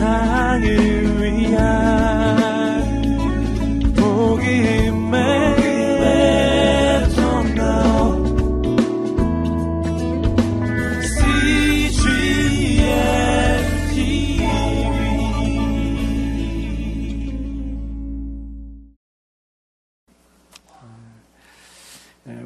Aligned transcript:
세상을 0.00 0.64
위한 1.20 1.60
복음의 3.94 5.20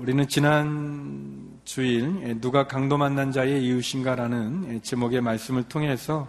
우리는 0.01 0.27
지난 0.29 1.61
주일 1.65 2.41
누가 2.41 2.67
강도 2.67 2.99
만난 2.99 3.31
자의 3.31 3.65
이웃인가라는 3.65 4.83
제목의 4.83 5.21
말씀을 5.21 5.63
통해서 5.63 6.29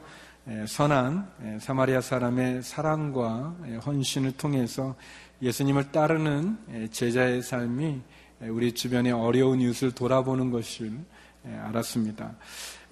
선한 0.67 1.59
사마리아 1.59 2.02
사람의 2.02 2.62
사랑과 2.62 3.55
헌신을 3.85 4.34
통해서 4.34 4.95
예수님을 5.41 5.91
따르는 5.91 6.90
제자의 6.91 7.41
삶이 7.41 8.02
우리 8.41 8.71
주변의 8.71 9.12
어려운 9.12 9.59
이웃을 9.62 9.91
돌아보는 9.94 10.52
것을 10.52 10.91
알았습니다. 11.44 12.35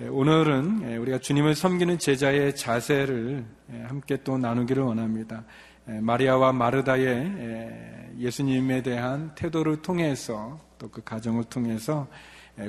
오늘은 0.10 0.98
우리가 0.98 1.20
주님을 1.20 1.54
섬기는 1.56 2.00
제자의 2.00 2.56
자세를 2.56 3.46
함께 3.88 4.18
또 4.24 4.38
나누기를 4.38 4.84
원합니다. 4.84 5.44
마리아와 5.86 6.54
마르다의 6.54 8.14
예수님에 8.18 8.82
대한 8.82 9.34
태도를 9.36 9.82
통해서 9.82 10.60
또 10.80 10.90
그 10.90 11.02
가정을 11.04 11.46
통해서 11.46 12.08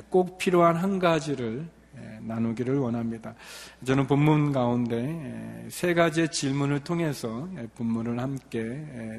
꼭 0.09 0.37
필요한 0.37 0.75
한 0.77 0.99
가지를 0.99 1.67
나누기를 2.21 2.77
원합니다. 2.77 3.35
저는 3.85 4.07
본문 4.07 4.51
가운데 4.51 5.65
세 5.69 5.93
가지의 5.93 6.31
질문을 6.31 6.79
통해서 6.79 7.47
본문을 7.75 8.19
함께 8.19 8.61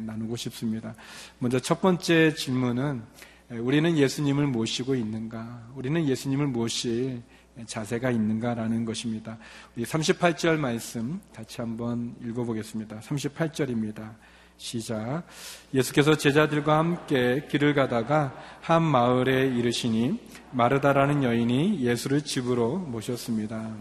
나누고 0.03 0.37
싶습니다. 0.37 0.95
먼저 1.39 1.59
첫 1.59 1.81
번째 1.81 2.35
질문은 2.35 3.03
우리는 3.51 3.97
예수님을 3.97 4.47
모시고 4.49 4.95
있는가? 4.95 5.69
우리는 5.75 6.07
예수님을 6.07 6.49
모실 6.49 7.23
자세가 7.65 8.11
있는가라는 8.11 8.85
것입니다. 8.85 9.39
우리 9.77 9.85
38절 9.85 10.59
말씀 10.59 11.21
같이 11.35 11.61
한번 11.61 12.15
읽어보겠습니다. 12.23 13.01
38절입니다. 13.01 14.15
시작. 14.59 15.23
예수께서 15.75 16.17
제자들과 16.17 16.79
함께 16.79 17.47
길을 17.51 17.75
가다가 17.75 18.35
한 18.63 18.83
마을에 18.83 19.49
이르시니 19.49 20.19
마르다라는 20.57 21.23
여인이 21.23 21.83
예수를 21.83 22.23
집으로 22.23 22.79
모셨습니다. 22.79 23.77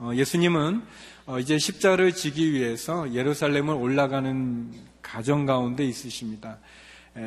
어, 0.00 0.10
예수님은 0.14 0.82
어, 1.24 1.38
이제 1.38 1.56
십자를 1.56 2.12
지기 2.12 2.52
위해서 2.52 3.10
예루살렘을 3.14 3.74
올라가는 3.74 4.70
가정 5.00 5.46
가운데 5.46 5.84
있으십니다. 5.84 6.58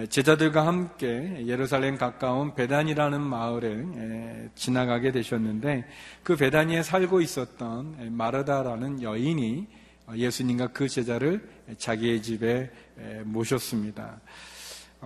제자들과 0.10 0.66
함께 0.66 1.44
예루살렘 1.46 1.98
가까운 1.98 2.56
베단이라는 2.56 3.22
마을에 3.22 4.50
지나가게 4.56 5.12
되셨는데 5.12 5.86
그 6.24 6.36
베단이에 6.36 6.82
살고 6.82 7.22
있었던 7.22 8.16
마르다라는 8.16 9.04
여인이 9.04 9.68
예수님과 10.16 10.68
그 10.68 10.88
제자를 10.88 11.48
자기의 11.78 12.24
집에 12.24 12.72
모셨습니다. 13.26 14.22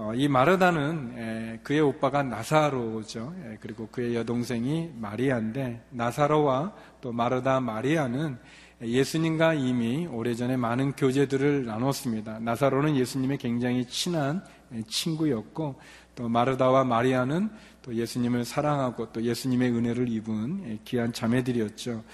어, 0.02 0.14
이 0.16 0.30
마르다는 0.30 1.60
그의 1.62 1.82
오빠가 1.82 2.24
나사로죠. 2.24 3.36
그리고 3.60 3.90
그의 3.90 4.16
여동생이 4.16 4.92
마리아인데 4.96 5.88
나사로와 5.90 6.74
또 7.02 7.12
마르다 7.12 7.60
마리아는 7.60 8.38
예수님과 8.82 9.56
이미 9.56 10.08
오래전에 10.08 10.56
많은 10.56 10.94
교제들을 10.94 11.66
나눴습니다. 11.66 12.40
나사로는 12.40 12.96
예수님의 12.96 13.40
굉장히 13.40 13.86
친한 13.88 14.42
친구였고 14.88 15.78
또 16.16 16.30
마르다와 16.30 16.86
마리아는 16.86 17.50
또 17.82 17.94
예수님을 17.94 18.46
사랑하고 18.46 19.12
또 19.12 19.22
예수님의 19.22 19.72
은혜를 19.72 20.08
입은 20.08 20.80
귀한 20.86 21.12
자매들이었죠. 21.12 22.06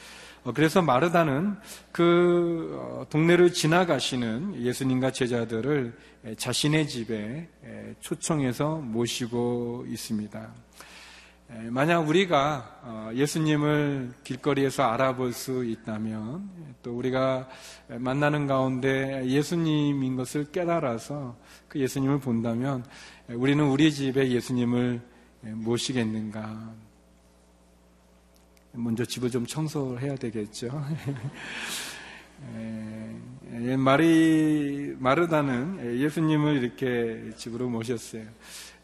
어, 0.45 0.53
그래서 0.53 0.81
마르다는 0.83 1.56
그 1.91 2.78
어, 2.79 3.06
동네를 3.09 3.51
지나가시는 3.51 4.61
예수님과 4.61 5.11
제자들을 5.11 5.97
자신의 6.38 6.88
집에 6.88 7.50
초청해서 8.00 8.78
모시고 8.78 9.85
있습니다. 9.88 10.53
만약 11.69 12.00
우리가 12.01 12.79
어, 12.84 13.11
예수님을 13.13 14.13
길거리에서 14.23 14.84
알아볼 14.84 15.34
수 15.34 15.63
있다면 15.66 16.50
또 16.81 16.95
우리가 16.95 17.47
만나는 17.88 18.47
가운데 18.47 19.25
예수님인 19.25 20.16
것을 20.16 20.51
깨달아서 20.51 21.38
그 21.67 21.79
예수님을 21.79 22.19
본다면 22.19 22.84
우리는 23.29 23.63
우리 23.63 23.91
집에 23.91 24.29
예수님을 24.29 25.01
모시겠는가? 25.41 26.84
먼저 28.75 29.05
집을 29.05 29.29
좀 29.31 29.45
청소해야 29.45 30.15
되겠죠. 30.15 30.69
예, 33.61 33.75
마리 33.77 34.95
마르다는 34.99 35.99
예수님을 35.99 36.63
이렇게 36.63 37.31
집으로 37.35 37.69
모셨어요. 37.69 38.23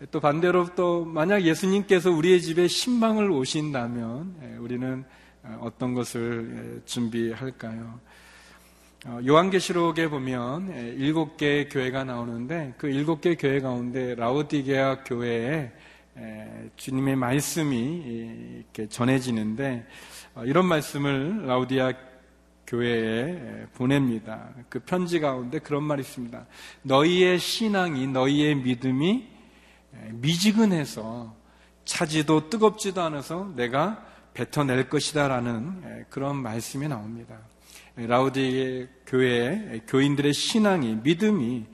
또 0.09 0.19
반대로 0.19 0.74
또 0.75 1.06
만약 1.06 1.44
예수님께서 1.44 2.12
우리의 2.12 2.41
집에 2.41 2.68
신방을 2.68 3.29
오신다면 3.29 4.57
우리는 4.59 5.03
어떤 5.59 5.94
것을 5.94 6.81
준비할까요? 6.85 8.00
어, 9.08 9.19
요한계시록에 9.25 10.09
보면 10.09 10.96
일곱 10.97 11.35
개 11.35 11.68
교회가 11.68 12.03
나오는데 12.03 12.75
그 12.78 12.88
일곱 12.88 13.22
개 13.22 13.35
교회 13.35 13.59
가운데 13.59 14.13
라우디게아 14.13 15.03
교회에 15.03 15.72
주님의 16.76 17.16
말씀이 17.16 18.58
이렇게 18.58 18.88
전해지는데 18.88 19.88
어, 20.36 20.44
이런 20.46 20.66
말씀을 20.66 21.46
라우디아 21.46 21.94
교회에 22.68 23.66
보냅니다. 23.74 24.50
그 24.70 24.80
편지 24.80 25.20
가운데 25.20 25.60
그런 25.60 25.84
말이 25.84 26.02
있습니다. 26.02 26.46
너희의 26.84 27.38
신앙이 27.38 28.08
너희의 28.08 28.56
믿음이 28.56 29.28
미지근해서 30.12 31.36
차지도 31.84 32.50
뜨겁지도 32.50 33.02
않아서 33.02 33.52
내가 33.56 34.06
뱉어낼 34.34 34.88
것이다라는 34.88 36.06
그런 36.10 36.38
말씀이 36.38 36.88
나옵니다. 36.88 37.40
라우디 37.96 38.88
교회 39.06 39.82
교인들의 39.88 40.34
신앙이 40.34 41.00
믿음이 41.04 41.66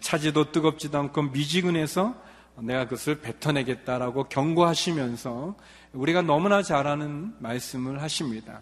차지도 0.00 0.52
뜨겁지도 0.52 0.98
않고 0.98 1.22
미지근해서 1.22 2.25
내가 2.60 2.84
그것을 2.84 3.20
뱉어내겠다라고 3.20 4.24
경고하시면서 4.24 5.56
우리가 5.92 6.22
너무나 6.22 6.62
잘 6.62 6.86
아는 6.86 7.34
말씀을 7.38 8.02
하십니다. 8.02 8.60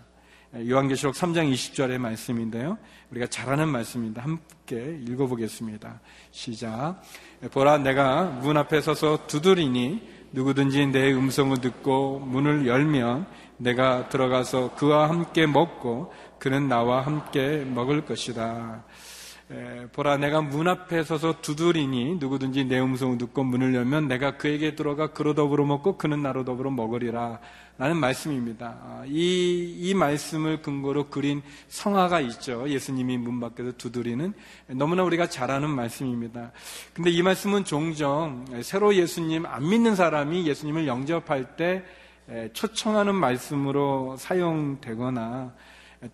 요한계시록 0.57 1.15
3장 1.15 1.53
20절의 1.53 1.99
말씀인데요. 1.99 2.79
우리가 3.11 3.27
잘 3.27 3.53
아는 3.53 3.69
말씀인데 3.69 4.21
함께 4.21 5.01
읽어보겠습니다. 5.07 6.01
시작. 6.31 7.03
보라, 7.51 7.79
내가 7.79 8.25
문 8.25 8.57
앞에 8.57 8.81
서서 8.81 9.27
두드리니 9.27 10.15
누구든지 10.33 10.87
내 10.87 11.13
음성을 11.13 11.57
듣고 11.61 12.21
문을 12.21 12.67
열면 12.67 13.27
내가 13.57 14.09
들어가서 14.09 14.75
그와 14.75 15.09
함께 15.09 15.47
먹고 15.47 16.13
그는 16.39 16.69
나와 16.69 17.01
함께 17.01 17.65
먹을 17.65 18.05
것이다. 18.05 18.85
보라 19.93 20.17
내가 20.17 20.41
문 20.41 20.69
앞에 20.69 21.05
서서 21.05 21.43
두드리니 21.43 22.17
누구든지 22.17 22.65
내 22.65 22.81
음성을 22.81 23.19
듣고 23.19 23.45
문을 23.45 23.75
열면 23.75 24.09
내가 24.09 24.39
그에게 24.39 24.75
들어가 24.75 25.09
그로 25.09 25.35
더불어 25.35 25.67
먹고 25.67 25.99
그는 25.99 26.23
나로 26.23 26.45
더불어 26.45 26.71
먹으리라 26.71 27.41
라는 27.77 27.97
말씀입니다. 27.97 28.79
아, 28.83 29.03
이, 29.07 29.75
이 29.79 29.95
말씀을 29.95 30.63
근거로 30.63 31.09
그린 31.09 31.43
성화가 31.69 32.21
있죠. 32.21 32.69
예수님이 32.69 33.19
문 33.19 33.41
밖에서 33.41 33.73
두드리는 33.73 34.33
너무나 34.69 35.03
우리가 35.03 35.27
잘 35.29 35.51
아는 35.51 35.71
말씀입니다. 35.71 36.53
근데 36.95 37.11
이 37.11 37.21
말씀은 37.21 37.65
종종 37.65 38.45
새로 38.63 38.95
예수님 38.95 39.45
안 39.45 39.69
믿는 39.69 39.97
사람이 39.97 40.47
예수님을 40.47 40.87
영접할 40.87 41.57
때 41.57 41.85
초청하는 42.53 43.15
말씀으로 43.17 44.17
사용되거나 44.19 45.53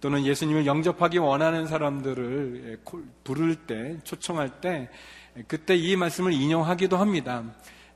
또는 0.01 0.25
예수님을 0.25 0.67
영접하기 0.67 1.19
원하는 1.19 1.67
사람들을 1.67 2.81
부를 3.25 3.57
때, 3.57 3.97
초청할 4.05 4.61
때, 4.61 4.89
그때 5.49 5.77
이 5.77 5.97
말씀을 5.97 6.33
인용하기도 6.33 6.97
합니다. 6.97 7.45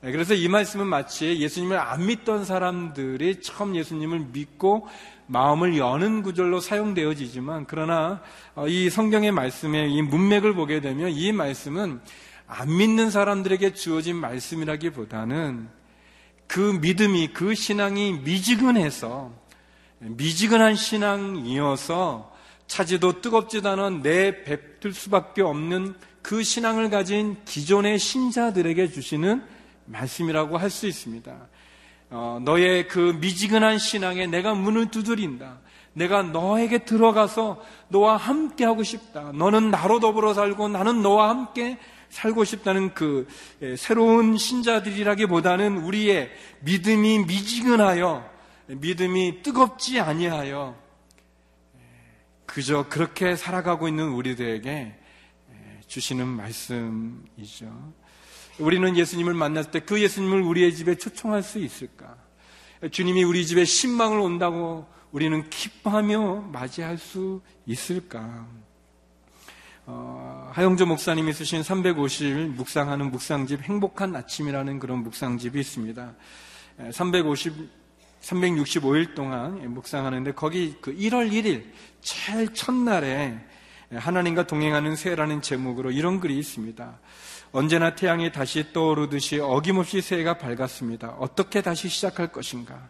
그래서 0.01 0.33
이 0.33 0.47
말씀은 0.47 0.85
마치 0.87 1.39
예수님을 1.39 1.79
안 1.79 2.05
믿던 2.05 2.45
사람들이 2.45 3.41
처음 3.41 3.75
예수님을 3.75 4.27
믿고 4.31 4.87
마음을 5.27 5.77
여는 5.77 6.21
구절로 6.21 6.59
사용되어지지만, 6.59 7.65
그러나 7.67 8.21
어, 8.53 8.67
이 8.67 8.89
성경의 8.89 9.31
말씀의 9.31 9.91
이 9.91 10.01
문맥을 10.03 10.53
보게 10.53 10.81
되면 10.81 11.09
이 11.09 11.31
말씀은 11.31 11.99
안 12.47 12.77
믿는 12.77 13.09
사람들에게 13.09 13.73
주어진 13.73 14.17
말씀이라기보다는 14.17 15.67
그 16.47 16.59
믿음이, 16.59 17.29
그 17.29 17.55
신앙이 17.55 18.19
미지근해서 18.23 19.33
미지근한 19.99 20.75
신앙이어서 20.75 22.33
차지도 22.67 23.21
뜨겁지도 23.21 23.69
않은 23.69 24.01
내 24.01 24.43
뱉을 24.43 24.93
수밖에 24.93 25.41
없는 25.41 25.95
그 26.21 26.43
신앙을 26.43 26.89
가진 26.89 27.37
기존의 27.45 27.99
신자들에게 27.99 28.87
주시는 28.91 29.43
말씀이라고 29.85 30.57
할 30.57 30.69
수 30.69 30.87
있습니다. 30.87 31.47
어, 32.09 32.39
너의 32.41 32.87
그 32.87 33.17
미지근한 33.19 33.77
신앙에 33.77 34.27
내가 34.27 34.53
문을 34.53 34.91
두드린다. 34.91 35.59
내가 35.93 36.23
너에게 36.23 36.79
들어가서 36.79 37.61
너와 37.87 38.17
함께 38.17 38.65
하고 38.65 38.83
싶다. 38.83 39.31
너는 39.33 39.71
나로 39.71 39.99
더불어 39.99 40.33
살고 40.33 40.67
나는 40.69 41.01
너와 41.01 41.29
함께 41.29 41.77
살고 42.09 42.43
싶다는 42.43 42.93
그 42.93 43.27
예, 43.61 43.75
새로운 43.75 44.37
신자들이라기보다는 44.37 45.77
우리의 45.77 46.31
믿음이 46.61 47.19
미지근하여 47.25 48.34
믿음이 48.67 49.43
뜨겁지 49.43 49.99
아니하여 49.99 50.75
예, 51.75 51.79
그저 52.45 52.87
그렇게 52.89 53.35
살아가고 53.35 53.87
있는 53.87 54.09
우리들에게 54.09 54.69
예, 54.69 55.81
주시는 55.87 56.27
말씀이죠. 56.27 57.93
우리는 58.57 58.95
예수님을 58.95 59.33
만났을 59.33 59.71
때 59.71 59.79
그 59.81 60.01
예수님을 60.01 60.41
우리의 60.41 60.73
집에 60.73 60.95
초청할 60.95 61.43
수 61.43 61.59
있을까? 61.59 62.15
주님이 62.91 63.23
우리 63.23 63.45
집에 63.45 63.65
신망을 63.65 64.19
온다고 64.19 64.87
우리는 65.11 65.49
기뻐하며 65.49 66.49
맞이할 66.51 66.97
수 66.97 67.41
있을까? 67.65 68.47
어, 69.87 70.49
하영조 70.53 70.87
목사님이 70.87 71.31
쓰신 71.33 71.61
350일 71.61 72.47
묵상하는 72.55 73.11
묵상집 73.11 73.61
행복한 73.61 74.15
아침이라는 74.15 74.79
그런 74.79 75.03
묵상집이 75.03 75.59
있습니다. 75.59 76.15
350 76.91 77.84
365일 78.25 79.13
동안 79.13 79.73
묵상하는데 79.73 80.33
거기 80.33 80.75
그 80.81 80.95
1월 80.95 81.31
1일 81.31 81.63
제일 82.01 82.53
첫날에 82.53 83.37
하나님과 83.93 84.47
동행하는 84.47 84.95
새해라는 84.95 85.41
제목으로 85.41 85.91
이런 85.91 86.19
글이 86.19 86.37
있습니다. 86.37 86.99
언제나 87.51 87.95
태양이 87.95 88.31
다시 88.31 88.73
떠오르듯이 88.73 89.39
어김없이 89.39 90.01
새해가 90.01 90.39
밝았습니다. 90.39 91.09
어떻게 91.19 91.61
다시 91.61 91.87
시작할 91.87 92.31
것인가? 92.31 92.89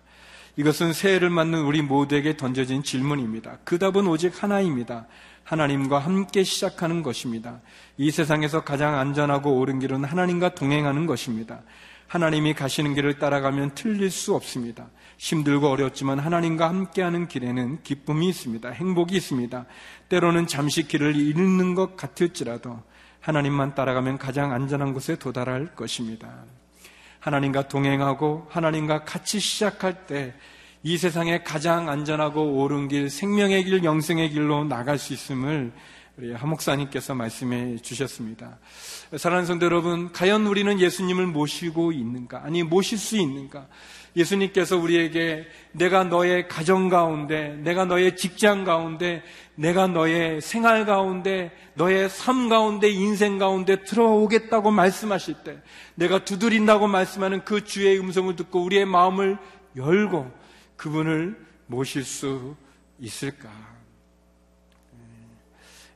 이것은 0.56 0.94
새해를 0.94 1.30
맞는 1.30 1.64
우리 1.64 1.82
모두에게 1.82 2.38
던져진 2.38 2.82
질문입니다. 2.82 3.58
그 3.66 3.78
답은 3.78 4.08
오직 4.08 4.42
하나입니다. 4.42 5.06
하나님과 5.44 6.00
함께 6.00 6.44
시작하는 6.44 7.04
것입니다. 7.04 7.60
이 7.98 8.10
세상에서 8.10 8.64
가장 8.64 8.98
안전하고 8.98 9.60
옳은 9.60 9.80
길은 9.80 10.06
하나님과 10.06 10.56
동행하는 10.56 11.06
것입니다. 11.06 11.62
하나님이 12.08 12.54
가시는 12.54 12.96
길을 12.96 13.20
따라가면 13.20 13.76
틀릴 13.76 14.10
수 14.10 14.34
없습니다. 14.34 14.88
힘들고 15.18 15.70
어렵지만 15.70 16.20
하나님과 16.20 16.68
함께하는 16.70 17.28
길에는 17.28 17.84
기쁨이 17.84 18.30
있습니다. 18.30 18.70
행복이 18.70 19.16
있습니다. 19.16 19.66
때로는 20.10 20.48
잠시 20.48 20.88
길을 20.88 21.16
잃는 21.16 21.76
것 21.76 21.96
같을지라도 21.96 22.82
하나님만 23.22 23.76
따라가면 23.76 24.18
가장 24.18 24.52
안전한 24.52 24.94
곳에 24.94 25.16
도달할 25.16 25.76
것입니다. 25.76 26.44
하나님과 27.20 27.68
동행하고 27.68 28.48
하나님과 28.50 29.04
같이 29.04 29.40
시작할 29.40 30.06
때 30.06 30.34
이 30.88 31.00
세상에 31.00 31.42
가장 31.42 31.90
안전하고 31.90 32.62
옳은 32.62 32.90
길, 32.90 33.10
생명의 33.10 33.64
길, 33.64 33.84
영생의 33.84 34.30
길로 34.30 34.64
나갈 34.66 35.00
수 35.00 35.14
있음을 35.14 35.72
우리 36.16 36.32
하목사님께서 36.32 37.16
말씀해 37.16 37.78
주셨습니다. 37.78 38.60
사랑하는 39.18 39.48
성도 39.48 39.66
여러분, 39.66 40.12
과연 40.12 40.46
우리는 40.46 40.80
예수님을 40.80 41.26
모시고 41.26 41.92
있는가? 41.92 42.44
아니, 42.44 42.62
모실 42.62 43.00
수 43.00 43.18
있는가? 43.18 43.66
예수님께서 44.16 44.78
우리에게 44.78 45.46
내가 45.74 46.04
너의 46.06 46.48
가정 46.48 46.90
가운데, 46.90 47.50
내가 47.64 47.86
너의 47.86 48.16
직장 48.16 48.64
가운데, 48.64 49.22
내가 49.56 49.88
너의 49.88 50.42
생활 50.42 50.86
가운데, 50.86 51.52
너의 51.76 52.10
삶 52.10 52.48
가운데, 52.48 52.90
인생 52.90 53.38
가운데 53.38 53.84
들어오겠다고 53.84 54.72
말씀하실 54.72 55.36
때, 55.44 55.58
내가 55.96 56.24
두드린다고 56.24 56.88
말씀하는 56.88 57.44
그 57.44 57.66
주의 57.66 58.00
음성을 58.00 58.36
듣고 58.36 58.64
우리의 58.64 58.86
마음을 58.86 59.38
열고 59.76 60.32
그분을 60.78 61.38
모실 61.68 62.04
수 62.04 62.56
있을까? 63.00 63.75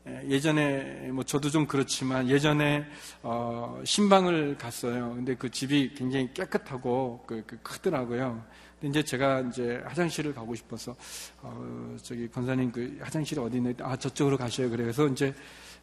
예, 0.08 0.28
예전에 0.30 1.10
뭐 1.12 1.24
저도 1.24 1.50
좀 1.50 1.66
그렇지만 1.66 2.30
예전에 2.30 2.86
어, 3.22 3.82
신방을 3.84 4.58
갔어요. 4.58 5.14
근데 5.16 5.36
그 5.36 5.50
집이 5.50 5.94
굉장히 5.96 6.34
깨끗하고 6.34 7.24
그, 7.28 7.44
그 7.46 7.58
크더라고요. 7.62 8.44
근데 8.80 9.00
이제 9.00 9.04
제가 9.04 9.42
이제 9.42 9.82
화장실을 9.86 10.34
가고 10.34 10.56
싶어서 10.56 10.96
어, 11.42 11.96
저기 12.02 12.28
권사님 12.30 12.72
그 12.72 12.98
화장실이 13.02 13.42
어디 13.42 13.58
있나? 13.58 13.72
아 13.82 13.96
저쪽으로 13.96 14.38
가셔요. 14.38 14.70
그래서 14.70 15.08
이제 15.08 15.34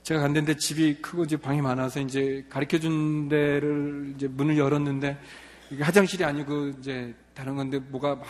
제가 0.03 0.21
갔는데 0.21 0.57
집이 0.57 1.03
크고 1.03 1.25
이제 1.25 1.37
방이 1.37 1.61
많아서 1.61 2.01
이제 2.01 2.45
가르쳐 2.49 2.79
준 2.79 3.29
데를 3.29 4.13
이제 4.17 4.29
문을 4.29 4.57
열었는데 4.57 5.19
이게 5.71 5.83
화장실이 5.83 6.25
아니고 6.25 6.69
이제 6.69 7.15
다른 7.35 7.57
건데 7.57 7.79
뭐가 7.79 8.15
막 8.15 8.27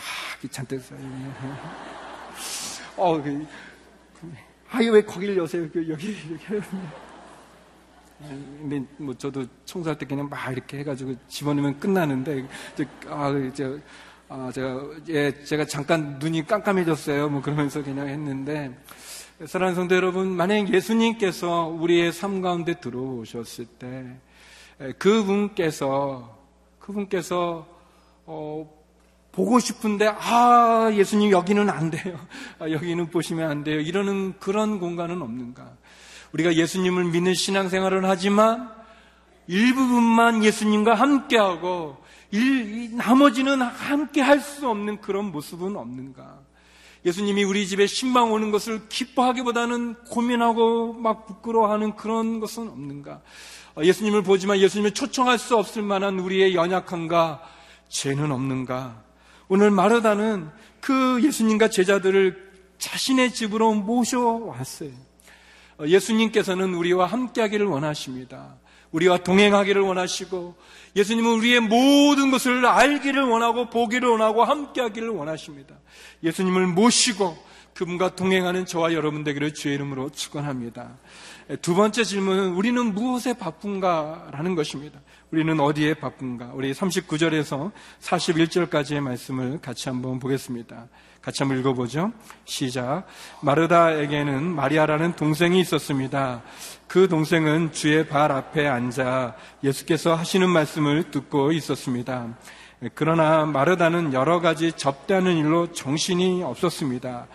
쌓이네요. 0.51 1.33
어, 2.97 3.21
그, 3.21 3.45
아유, 4.69 4.91
왜 4.91 5.01
거기를 5.01 5.37
여세요? 5.37 5.67
그 5.71 5.87
여기, 5.89 6.07
이렇게. 6.29 6.61
근데 8.19 8.83
뭐 8.97 9.13
저도 9.13 9.45
청소할 9.65 9.97
때 9.97 10.05
그냥 10.05 10.27
막 10.27 10.51
이렇게 10.51 10.79
해가지고 10.79 11.15
집어넣으면 11.27 11.79
끝나는데, 11.79 12.45
아, 13.07 13.29
이제, 13.29 13.79
아, 14.27 14.51
제가, 14.53 14.89
예, 15.09 15.43
제가 15.43 15.65
잠깐 15.65 16.17
눈이 16.19 16.47
깜깜해졌어요. 16.47 17.29
뭐 17.29 17.41
그러면서 17.41 17.83
그냥 17.83 18.07
했는데, 18.09 18.77
사랑하는 19.45 19.75
성도 19.75 19.95
여러분, 19.95 20.29
만약 20.35 20.73
예수님께서 20.73 21.67
우리의 21.67 22.11
삶 22.11 22.41
가운데 22.41 22.79
들어오셨을 22.79 23.65
때, 23.65 24.17
그분께서, 24.97 26.37
그분께서, 26.79 27.67
어, 28.25 28.76
보고 29.37 29.59
싶은데 29.59 30.07
아 30.07 30.89
예수님 30.91 31.29
여기는 31.29 31.69
안 31.69 31.91
돼요. 31.91 32.19
아, 32.57 32.71
여기는 32.71 33.11
보시면 33.11 33.47
안 33.47 33.63
돼요. 33.63 33.79
이러는 33.79 34.33
그런 34.39 34.79
공간은 34.79 35.21
없는가? 35.21 35.73
우리가 36.33 36.55
예수님을 36.55 37.03
믿는 37.03 37.35
신앙생활을 37.35 38.09
하지만 38.09 38.71
일부분만 39.45 40.43
예수님과 40.43 40.95
함께하고 40.95 41.97
일, 42.31 42.97
나머지는 42.97 43.61
함께 43.61 44.21
할 44.21 44.39
수 44.39 44.67
없는 44.67 45.01
그런 45.01 45.25
모습은 45.25 45.75
없는가? 45.75 46.39
예수님이 47.05 47.43
우리 47.43 47.67
집에 47.67 47.85
신방 47.85 48.31
오는 48.31 48.49
것을 48.49 48.89
기뻐하기보다는 48.89 49.97
고민하고 50.09 50.93
막 50.93 51.27
부끄러워하는 51.27 51.95
그런 51.95 52.39
것은 52.39 52.69
없는가? 52.69 53.21
어, 53.75 53.83
예수님을 53.83 54.23
보지만 54.23 54.57
예수님을 54.57 54.95
초청할 54.95 55.37
수 55.37 55.55
없을 55.55 55.83
만한 55.83 56.17
우리의 56.19 56.55
연약함과 56.55 57.43
죄는 57.87 58.31
없는가? 58.31 59.06
오늘 59.49 59.71
마르다는 59.71 60.49
그 60.81 61.21
예수님과 61.23 61.69
제자들을 61.69 62.47
자신의 62.77 63.33
집으로 63.33 63.73
모셔왔어요. 63.73 64.91
어, 65.79 65.85
예수님께서는 65.85 66.73
우리와 66.73 67.05
함께하기를 67.05 67.65
원하십니다. 67.65 68.55
우리와 68.91 69.17
동행하기를 69.17 69.81
원하시고 69.81 70.55
예수님은 70.95 71.31
우리의 71.39 71.59
모든 71.59 72.31
것을 72.31 72.65
알기를 72.65 73.23
원하고 73.23 73.69
보기를 73.69 74.09
원하고 74.09 74.43
함께하기를 74.43 75.09
원하십니다. 75.09 75.75
예수님을 76.23 76.67
모시고 76.67 77.37
그분과 77.73 78.15
동행하는 78.15 78.65
저와 78.65 78.93
여러분 78.93 79.23
되기를 79.23 79.53
주의 79.53 79.75
이름으로 79.75 80.09
축원합니다. 80.09 80.97
두 81.61 81.75
번째 81.75 82.03
질문은 82.03 82.53
우리는 82.53 82.93
무엇에 82.93 83.33
바쁜가라는 83.33 84.55
것입니다. 84.55 84.99
우리는 85.31 85.59
어디에 85.59 85.93
바쁜가? 85.93 86.53
우리 86.55 86.73
39절에서 86.73 87.71
41절까지의 88.01 89.01
말씀을 89.01 89.61
같이 89.61 89.89
한번 89.89 90.17
보겠습니다. 90.17 90.87
같이 91.27 91.43
한번 91.43 91.59
읽어보죠. 91.59 92.13
시작. 92.45 93.03
마르다에게는 93.41 94.43
마리아라는 94.43 95.17
동생이 95.17 95.59
있었습니다. 95.59 96.41
그 96.87 97.09
동생은 97.09 97.73
주의 97.73 98.07
발 98.07 98.31
앞에 98.31 98.65
앉아 98.65 99.35
예수께서 99.61 100.15
하시는 100.15 100.49
말씀을 100.49 101.11
듣고 101.11 101.51
있었습니다. 101.51 102.29
그러나 102.95 103.45
마르다는 103.45 104.13
여러 104.13 104.39
가지 104.39 104.71
접대하는 104.71 105.35
일로 105.35 105.73
정신이 105.73 106.43
없었습니다. 106.43 107.27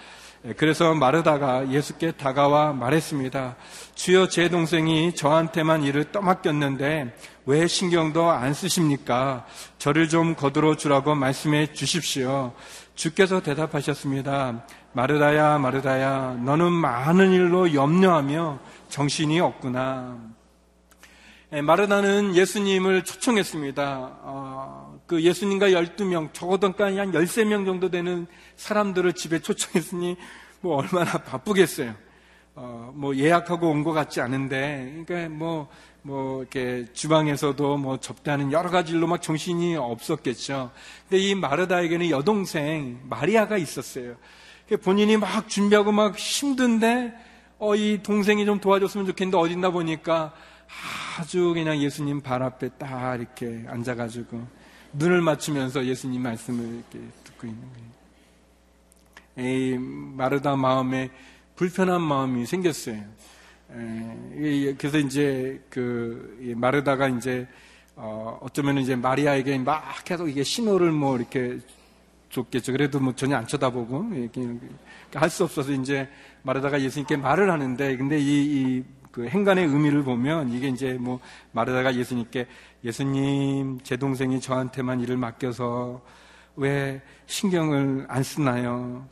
예, 0.44 0.54
그래서 0.54 0.92
마르다가 0.94 1.70
예수께 1.70 2.12
다가와 2.12 2.72
말했습니다. 2.72 3.56
주여 3.94 4.28
제 4.28 4.48
동생이 4.48 5.14
저한테만 5.14 5.84
일을 5.84 6.10
떠맡겼는데 6.10 7.14
왜 7.46 7.66
신경도 7.66 8.28
안 8.30 8.52
쓰십니까? 8.52 9.46
저를 9.78 10.08
좀 10.08 10.34
거들어 10.34 10.76
주라고 10.76 11.14
말씀해 11.14 11.72
주십시오. 11.74 12.54
주께서 12.94 13.40
대답하셨습니다. 13.42 14.64
마르다야, 14.92 15.58
마르다야, 15.58 16.38
너는 16.44 16.72
많은 16.72 17.32
일로 17.32 17.74
염려하며 17.74 18.58
정신이 18.88 19.40
없구나. 19.40 20.18
예, 21.54 21.60
마르다는 21.60 22.34
예수님을 22.34 23.04
초청했습니다. 23.04 24.18
어, 24.22 24.98
그 25.06 25.22
예수님과 25.22 25.68
12명, 25.68 26.32
적어도 26.32 26.66
한 26.66 27.12
13명 27.12 27.66
정도 27.66 27.90
되는 27.90 28.26
사람들을 28.56 29.12
집에 29.12 29.38
초청했으니 29.40 30.16
뭐 30.60 30.76
얼마나 30.76 31.12
바쁘겠어요. 31.18 31.94
어, 32.54 32.92
뭐 32.94 33.16
예약하고 33.16 33.70
온 33.70 33.82
것 33.82 33.92
같지 33.92 34.20
않은데, 34.20 35.02
그러니까 35.06 35.34
뭐, 35.34 35.68
뭐, 36.02 36.40
이렇게 36.42 36.86
주방에서도 36.92 37.76
뭐 37.78 37.96
접대하는 37.98 38.52
여러 38.52 38.70
가지 38.70 38.92
일로 38.92 39.06
막 39.06 39.22
정신이 39.22 39.76
없었겠죠. 39.76 40.70
근데 41.08 41.22
이 41.22 41.34
마르다에게는 41.34 42.10
여동생 42.10 43.00
마리아가 43.08 43.56
있었어요. 43.56 44.16
본인이 44.82 45.16
막 45.16 45.48
준비하고 45.48 45.92
막 45.92 46.16
힘든데, 46.16 47.14
어, 47.58 47.74
이 47.74 48.00
동생이 48.02 48.44
좀 48.44 48.60
도와줬으면 48.60 49.06
좋겠는데 49.06 49.36
어딨나 49.38 49.70
보니까 49.70 50.32
아주 51.18 51.52
그냥 51.54 51.78
예수님 51.78 52.20
발 52.20 52.42
앞에 52.42 52.70
딱 52.78 53.16
이렇게 53.20 53.64
앉아가지고 53.68 54.42
눈을 54.94 55.20
맞추면서 55.20 55.84
예수님 55.84 56.22
말씀을 56.22 56.64
이렇게 56.64 56.98
듣고 57.24 57.46
있는 57.46 57.60
거예요. 57.60 57.92
에이, 59.38 59.78
마르다 59.78 60.56
마음에 60.56 61.10
불편한 61.56 62.00
마음이 62.02 62.46
생겼어요. 62.46 63.02
에, 63.70 64.74
그래서 64.76 64.98
이제 64.98 65.62
그 65.70 66.54
마르다가 66.56 67.08
이제 67.08 67.46
어, 67.94 68.38
어쩌면 68.42 68.78
이제 68.78 68.96
마리아에게 68.96 69.58
막 69.58 69.82
계속 70.04 70.28
이게 70.28 70.42
신호를 70.42 70.92
뭐 70.92 71.16
이렇게 71.16 71.58
줬겠죠. 72.30 72.72
그래도 72.72 73.00
뭐 73.00 73.14
전혀 73.14 73.36
안 73.36 73.46
쳐다보고 73.46 74.10
이렇게 74.14 74.58
할수 75.14 75.44
없어서 75.44 75.72
이제 75.72 76.08
마르다가 76.42 76.80
예수님께 76.80 77.16
말을 77.16 77.50
하는데 77.50 77.96
근데 77.96 78.18
이, 78.18 78.78
이 78.78 79.02
그 79.12 79.28
행간의 79.28 79.66
의미를 79.66 80.02
보면 80.02 80.52
이게 80.52 80.68
이제 80.68 80.94
뭐 80.94 81.20
마르다가 81.52 81.94
예수님께 81.94 82.46
예수님 82.82 83.80
제 83.82 83.96
동생이 83.98 84.40
저한테만 84.40 85.00
일을 85.00 85.18
맡겨서 85.18 86.00
왜 86.56 87.02
신경을 87.26 88.06
안 88.08 88.22
쓰나요? 88.22 89.06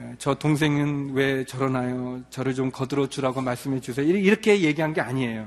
예, 0.00 0.14
저 0.18 0.34
동생은 0.34 1.12
왜 1.12 1.44
저러나요? 1.44 2.22
저를 2.30 2.54
좀 2.54 2.70
거들어 2.70 3.06
주라고 3.06 3.42
말씀해 3.42 3.80
주세요. 3.80 4.06
이렇게 4.06 4.62
얘기한 4.62 4.94
게 4.94 5.02
아니에요. 5.02 5.46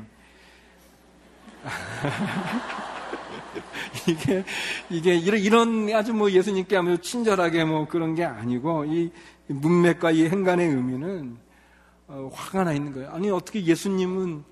이게, 4.07 4.43
이게, 4.89 5.15
이런, 5.15 5.89
아주 5.93 6.13
뭐 6.13 6.29
예수님께 6.29 6.75
아무 6.77 6.97
친절하게 6.99 7.65
뭐 7.65 7.87
그런 7.87 8.15
게 8.15 8.25
아니고, 8.25 8.85
이 8.85 9.11
문맥과 9.47 10.11
이 10.11 10.27
행간의 10.27 10.67
의미는 10.67 11.37
어, 12.07 12.29
화가 12.33 12.65
나 12.65 12.73
있는 12.73 12.93
거예요. 12.93 13.09
아니 13.09 13.31
어떻게 13.31 13.65
예수님은 13.65 14.33
어, 14.33 14.43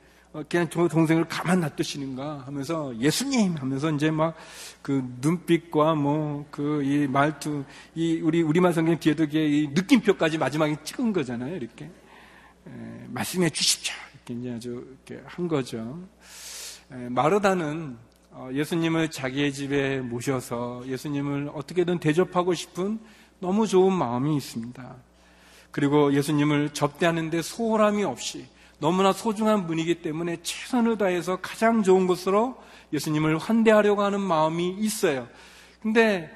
그냥 0.48 0.70
저 0.70 0.88
동생을 0.88 1.26
가만 1.26 1.60
놔두시는가 1.60 2.44
하면서 2.46 2.98
예수님 2.98 3.56
하면서 3.58 3.92
이제 3.92 4.10
막 4.12 4.36
그 4.82 5.04
눈빛과 5.22 5.94
뭐 5.96 6.46
그 6.50 6.82
이 6.84 7.06
말투 7.08 7.64
이 7.94 8.20
우리 8.22 8.42
우리말 8.42 8.74
성경 8.74 8.98
뒤에도 9.00 9.26
이 9.26 9.70
느낌표까지 9.74 10.38
마지막에 10.38 10.76
찍은 10.84 11.14
거잖아요. 11.14 11.56
이렇게 11.56 11.86
에, 11.86 12.70
말씀해 13.10 13.50
주십시오. 13.50 13.94
이렇게 14.16 14.34
이제 14.40 14.54
아주 14.54 14.98
이렇게 15.08 15.24
한 15.28 15.48
거죠. 15.48 16.00
에, 16.92 17.10
마르다는 17.10 17.98
어, 18.32 18.50
예수님을 18.54 19.12
자기의 19.12 19.52
집에 19.54 20.00
모셔서 20.00 20.84
예수님을 20.88 21.52
어떻게든 21.54 22.00
대접하고 22.00 22.54
싶은 22.54 23.00
너무 23.40 23.68
좋은 23.68 23.94
마음이 23.94 24.36
있습니다. 24.38 24.96
그리고 25.72 26.14
예수님을 26.14 26.70
접대하는데 26.72 27.42
소홀함이 27.42 28.04
없이 28.04 28.48
너무나 28.82 29.14
소중한 29.14 29.68
분이기 29.68 30.02
때문에 30.02 30.38
최선을 30.42 30.98
다해서 30.98 31.38
가장 31.40 31.84
좋은 31.84 32.08
것으로 32.08 32.58
예수님을 32.92 33.38
환대하려고 33.38 34.02
하는 34.02 34.20
마음이 34.20 34.70
있어요. 34.80 35.28
근데 35.84 36.32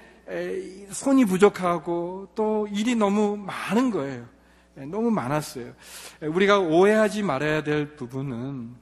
손이 0.91 1.25
부족하고 1.25 2.27
또 2.35 2.67
일이 2.71 2.93
너무 2.93 3.35
많은 3.35 3.89
거예요. 3.89 4.27
너무 4.75 5.09
많았어요. 5.09 5.73
우리가 6.21 6.59
오해하지 6.59 7.23
말아야 7.23 7.63
될 7.63 7.95
부분은 7.95 8.75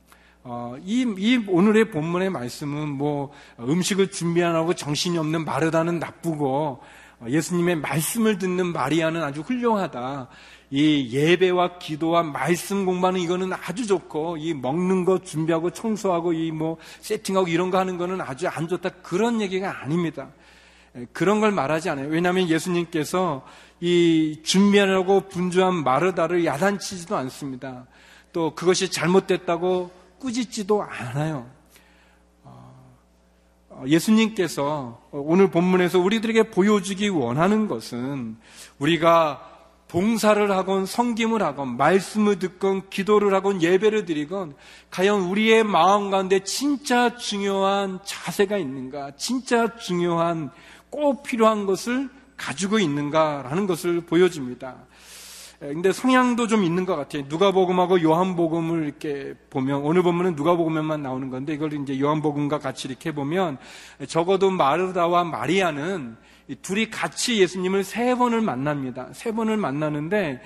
어, 0.46 0.76
이, 0.84 1.06
이 1.18 1.46
오늘의 1.48 1.90
본문의 1.92 2.32
말씀은 2.32 2.90
뭐 2.90 3.32
음식을 3.62 4.12
준비 4.12 4.44
안 4.44 4.56
하고 4.56 4.74
정신이 4.74 5.18
없는 5.18 5.46
마르다는 5.46 6.00
나쁘고 6.00 6.82
어, 7.22 7.26
예수님의 7.30 7.78
말씀을 7.78 8.40
듣는 8.40 8.74
마리아는 8.74 9.24
아주 9.24 9.40
훌륭하다. 9.40 10.28
이 10.76 11.10
예배와 11.12 11.78
기도와 11.78 12.24
말씀 12.24 12.84
공부하는 12.84 13.20
이거는 13.20 13.54
아주 13.54 13.86
좋고 13.86 14.38
이 14.38 14.56
먹는 14.56 15.06
거 15.06 15.20
준비하고 15.20 15.70
청소하고 15.70 16.34
이 16.34 16.52
뭐 16.52 16.78
세팅하고 17.00 17.48
이런 17.48 17.70
거 17.70 17.78
하는 17.78 18.00
거는 18.00 18.22
아주 18.22 18.48
안 18.48 18.68
좋다. 18.68 18.90
그런 19.04 19.40
얘기가 19.40 19.84
아닙니다. 19.84 20.30
그런 21.12 21.40
걸 21.42 21.52
말하지 21.52 21.92
않아요. 21.92 22.08
왜냐하면 22.08 22.50
예수님께서 22.50 23.46
이 23.82 24.40
준비하려고 24.44 25.28
분주한 25.30 25.84
마르다를 25.84 26.44
야단치지도 26.44 27.16
않습니다. 27.18 27.86
또 28.32 28.56
그것이 28.56 28.90
잘못됐다고 28.90 29.92
꾸짖지도 30.18 30.82
않아요. 30.82 31.48
어, 32.44 33.84
예수님께서 33.86 35.02
오늘 35.12 35.52
본문에서 35.52 36.00
우리들에게 36.00 36.50
보여주기 36.50 37.10
원하는 37.10 37.68
것은 37.68 38.38
우리가 38.80 39.53
봉사를 39.94 40.50
하건 40.50 40.88
성김을 40.88 41.44
하건 41.44 41.78
말씀을 41.78 42.40
듣건 42.40 42.90
기도를 42.90 43.32
하건 43.36 43.62
예배를 43.62 44.06
드리건 44.06 44.56
과연 44.90 45.22
우리의 45.22 45.64
마음 45.64 46.10
가운데 46.10 46.40
진짜 46.40 47.16
중요한 47.16 48.00
자세가 48.04 48.58
있는가 48.58 49.12
진짜 49.18 49.76
중요한 49.76 50.50
꼭 50.90 51.22
필요한 51.22 51.68
것을 51.68 52.10
가지고 52.38 52.80
있는가라는 52.80 53.68
것을 53.68 54.02
보여줍니다. 54.02 54.78
예, 55.62 55.68
근데 55.68 55.92
성향도 55.92 56.48
좀 56.48 56.64
있는 56.64 56.86
것 56.88 56.96
같아요. 56.96 57.26
누가복음하고 57.28 58.02
요한복음을 58.02 58.86
이렇게 58.86 59.36
보면 59.52 59.84
오늘 59.84 60.02
보면은 60.02 60.34
누가복음에만 60.34 61.04
나오는 61.04 61.30
건데 61.30 61.54
이걸 61.54 61.72
이제 61.72 62.00
요한복음과 62.00 62.58
같이 62.58 62.88
이렇게 62.88 63.12
보면 63.12 63.60
적어도 64.08 64.50
마르다와 64.50 65.24
마리아는 65.24 66.18
둘이 66.62 66.90
같이 66.90 67.40
예수님을 67.40 67.84
세 67.84 68.16
번을 68.16 68.42
만납니다. 68.42 69.10
세 69.14 69.32
번을 69.32 69.58
만나는데 69.58 70.42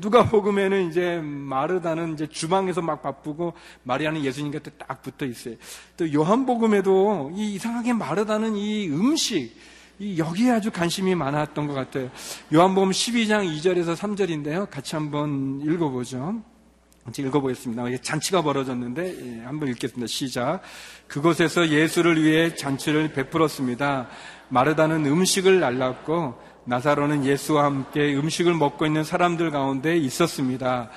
누가 0.00 0.28
복음에는 0.28 0.88
이제 0.88 1.20
마르다는 1.22 2.14
이제 2.14 2.26
주방에서 2.26 2.82
막 2.82 3.02
바쁘고 3.02 3.54
마리아는 3.82 4.24
예수님 4.24 4.52
곁에 4.52 4.70
딱 4.78 5.02
붙어 5.02 5.26
있어요. 5.26 5.56
또 5.96 6.12
요한 6.12 6.46
복음에도 6.46 7.32
이 7.34 7.54
이상하게 7.54 7.92
마르다는 7.92 8.56
이 8.56 8.88
음식 8.88 9.56
여기에 10.00 10.50
아주 10.50 10.70
관심이 10.70 11.14
많았던 11.14 11.66
것 11.66 11.74
같아요. 11.74 12.10
요한복음 12.52 12.90
12장 12.90 13.50
2절에서 13.56 13.96
3절인데요. 13.96 14.70
같이 14.70 14.94
한번 14.94 15.60
읽어보죠. 15.64 16.42
같이 17.04 17.22
읽어보겠습니다. 17.22 17.84
잔치가 18.02 18.42
벌어졌는데 18.42 19.38
예, 19.38 19.44
한번 19.44 19.68
읽겠습니다. 19.68 20.08
시작. 20.08 20.60
그곳에서 21.06 21.68
예수를 21.68 22.22
위해 22.22 22.54
잔치를 22.54 23.12
베풀었습니다. 23.12 24.08
마르다는 24.48 25.06
음식을 25.06 25.60
날랐고 25.60 26.40
나사로는 26.64 27.24
예수와 27.24 27.64
함께 27.64 28.14
음식을 28.14 28.54
먹고 28.54 28.86
있는 28.86 29.04
사람들 29.04 29.50
가운데 29.50 29.96
있었습니다. 29.96 30.90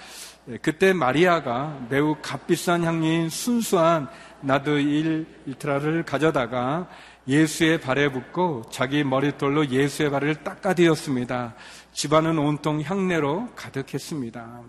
예, 0.50 0.58
그때 0.58 0.94
마리아가 0.94 1.78
매우 1.90 2.16
값비싼 2.22 2.84
향리인 2.84 3.30
순수한 3.30 4.08
나드 4.42 4.80
일 4.80 5.28
일트라를 5.46 6.04
가져다가 6.04 6.88
예수의 7.28 7.80
발에 7.82 8.12
붓고 8.12 8.64
자기 8.72 9.04
머릿돌로 9.04 9.70
예수의 9.70 10.10
발을 10.10 10.44
닦아드렸습니다. 10.44 11.54
집안은 11.94 12.40
온통 12.40 12.82
향내로 12.82 13.50
가득했습니다. 13.56 14.62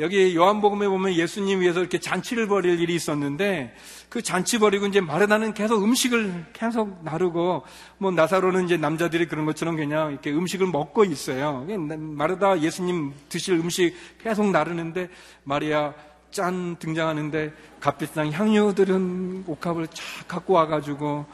여기 0.00 0.34
요한복음에 0.36 0.88
보면 0.88 1.14
예수님 1.14 1.60
위해서 1.60 1.80
이렇게 1.80 1.98
잔치를 1.98 2.46
벌일 2.46 2.80
일이 2.80 2.94
있었는데 2.94 3.74
그 4.08 4.22
잔치 4.22 4.58
벌이고 4.58 4.86
이제 4.86 5.00
마르다는 5.00 5.54
계속 5.54 5.82
음식을 5.82 6.46
계속 6.52 7.02
나르고 7.02 7.62
뭐 7.98 8.10
나사로는 8.10 8.64
이제 8.64 8.76
남자들이 8.76 9.26
그런 9.26 9.44
것처럼 9.44 9.76
그냥 9.76 10.10
이렇게 10.10 10.30
음식을 10.30 10.66
먹고 10.66 11.04
있어요. 11.04 11.66
마르다 11.88 12.60
예수님 12.60 13.12
드실 13.28 13.54
음식 13.54 13.94
계속 14.22 14.50
나르는데 14.50 15.08
마리아 15.44 15.94
짠 16.30 16.76
등장하는데 16.76 17.52
값비싼 17.80 18.32
향료들은 18.32 19.44
옥합을 19.46 19.86
쫙 19.88 20.28
갖고 20.28 20.54
와가지고 20.54 21.26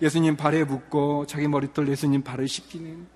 예수님 0.00 0.36
발에 0.36 0.64
붓고 0.64 1.26
자기 1.26 1.48
머리털 1.48 1.88
예수님 1.88 2.22
발을 2.22 2.48
씻기는 2.48 3.06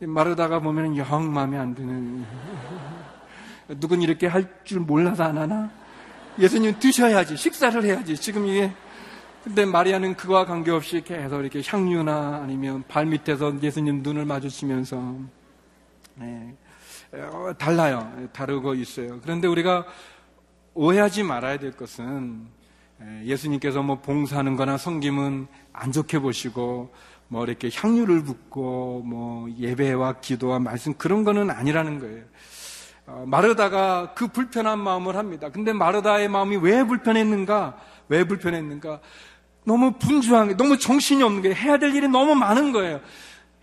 마르다가 0.00 0.60
보면 0.60 0.96
영 0.96 1.32
마음에 1.32 1.58
안 1.58 1.74
드는 1.74 2.24
누군 3.68 4.02
이렇게 4.02 4.26
할 4.26 4.64
줄 4.64 4.80
몰라서 4.80 5.24
안 5.24 5.38
하나? 5.38 5.70
예수님 6.38 6.78
드셔야지 6.78 7.36
식사를 7.36 7.82
해야지 7.84 8.16
지금 8.16 8.46
이게 8.46 8.72
근데 9.44 9.64
마리아는 9.66 10.16
그와 10.16 10.46
관계없이 10.46 11.02
계속 11.02 11.40
이렇게 11.40 11.62
향유나 11.64 12.40
아니면 12.42 12.82
발 12.88 13.06
밑에서 13.06 13.54
예수님 13.62 14.02
눈을 14.02 14.24
마주치면서 14.24 15.16
네, 16.16 16.56
어, 17.12 17.52
달라요 17.58 18.28
다르고 18.32 18.74
있어요 18.74 19.20
그런데 19.22 19.46
우리가 19.46 19.84
오해하지 20.74 21.22
말아야 21.22 21.58
될 21.58 21.72
것은 21.72 22.46
예수님께서 23.24 23.82
뭐 23.82 24.00
봉사하는 24.00 24.56
거나 24.56 24.78
성김은 24.78 25.46
안 25.72 25.92
좋게 25.92 26.18
보시고 26.20 26.92
뭐 27.28 27.44
이렇게 27.44 27.70
향유를 27.72 28.24
붓고 28.24 29.02
뭐 29.04 29.50
예배와 29.58 30.20
기도와 30.20 30.58
말씀 30.58 30.94
그런 30.94 31.24
거는 31.24 31.50
아니라는 31.50 31.98
거예요. 31.98 32.24
어, 33.06 33.24
마르다가 33.26 34.12
그 34.14 34.28
불편한 34.28 34.78
마음을 34.78 35.16
합니다. 35.16 35.50
근데 35.50 35.72
마르다의 35.72 36.28
마음이 36.28 36.56
왜 36.56 36.84
불편했는가? 36.84 37.76
왜 38.08 38.24
불편했는가? 38.24 39.00
너무 39.64 39.92
분주한 39.92 40.48
게, 40.48 40.56
너무 40.56 40.78
정신이 40.78 41.22
없는 41.22 41.42
게, 41.42 41.54
해야 41.54 41.78
될 41.78 41.94
일이 41.94 42.08
너무 42.08 42.34
많은 42.34 42.72
거예요. 42.72 43.00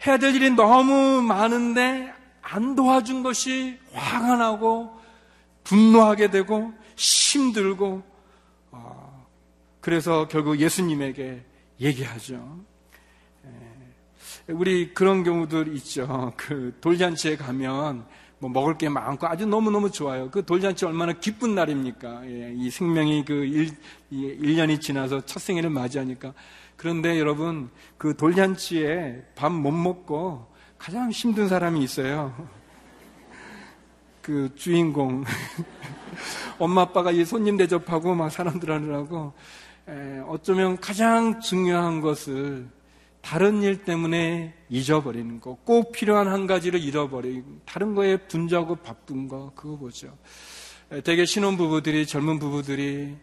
해야 0.05 0.17
될 0.17 0.35
일이 0.35 0.49
너무 0.51 1.21
많은데, 1.21 2.13
안 2.41 2.75
도와준 2.75 3.23
것이 3.23 3.79
화가 3.93 4.35
나고, 4.35 4.99
분노하게 5.63 6.31
되고, 6.31 6.73
힘들고, 6.95 8.03
어, 8.71 9.27
그래서 9.79 10.27
결국 10.27 10.59
예수님에게 10.59 11.43
얘기하죠. 11.79 12.61
우리 14.47 14.93
그런 14.93 15.23
경우들 15.23 15.75
있죠. 15.77 16.33
그 16.35 16.77
돌잔치에 16.81 17.37
가면 17.37 18.05
뭐 18.41 18.49
먹을 18.49 18.75
게 18.75 18.89
많고 18.89 19.27
아주 19.27 19.45
너무너무 19.45 19.91
좋아요. 19.91 20.31
그 20.31 20.43
돌잔치 20.43 20.83
얼마나 20.83 21.13
기쁜 21.13 21.53
날입니까? 21.53 22.25
예, 22.25 22.51
이 22.55 22.71
생명이 22.71 23.23
그 23.23 23.33
1, 23.33 23.69
1년이 24.11 24.81
지나서 24.81 25.21
첫 25.27 25.39
생일을 25.39 25.69
맞이하니까. 25.69 26.33
그런데 26.75 27.19
여러분, 27.19 27.69
그 27.99 28.17
돌잔치에 28.17 29.21
밥 29.35 29.51
못 29.51 29.71
먹고 29.71 30.47
가장 30.79 31.11
힘든 31.11 31.47
사람이 31.47 31.83
있어요. 31.83 32.35
그 34.23 34.49
주인공. 34.55 35.23
엄마 36.57 36.81
아빠가 36.81 37.11
이 37.11 37.23
손님 37.23 37.57
대접하고 37.57 38.15
막 38.15 38.29
사람들 38.31 38.71
하느라고 38.71 39.33
어쩌면 40.27 40.77
가장 40.79 41.39
중요한 41.39 42.01
것을 42.01 42.67
다른 43.21 43.61
일 43.61 43.83
때문에 43.83 44.53
잊어버리는 44.69 45.39
거, 45.39 45.57
꼭 45.63 45.91
필요한 45.91 46.27
한 46.27 46.47
가지를 46.47 46.81
잃어버리고 46.81 47.59
다른 47.65 47.95
거에 47.95 48.17
분주하고 48.17 48.77
바쁜 48.77 49.27
거 49.27 49.51
그거 49.55 49.77
보죠. 49.77 50.17
대개 51.03 51.25
신혼 51.25 51.55
부부들이 51.55 52.05
젊은 52.05 52.39
부부들이 52.39 53.15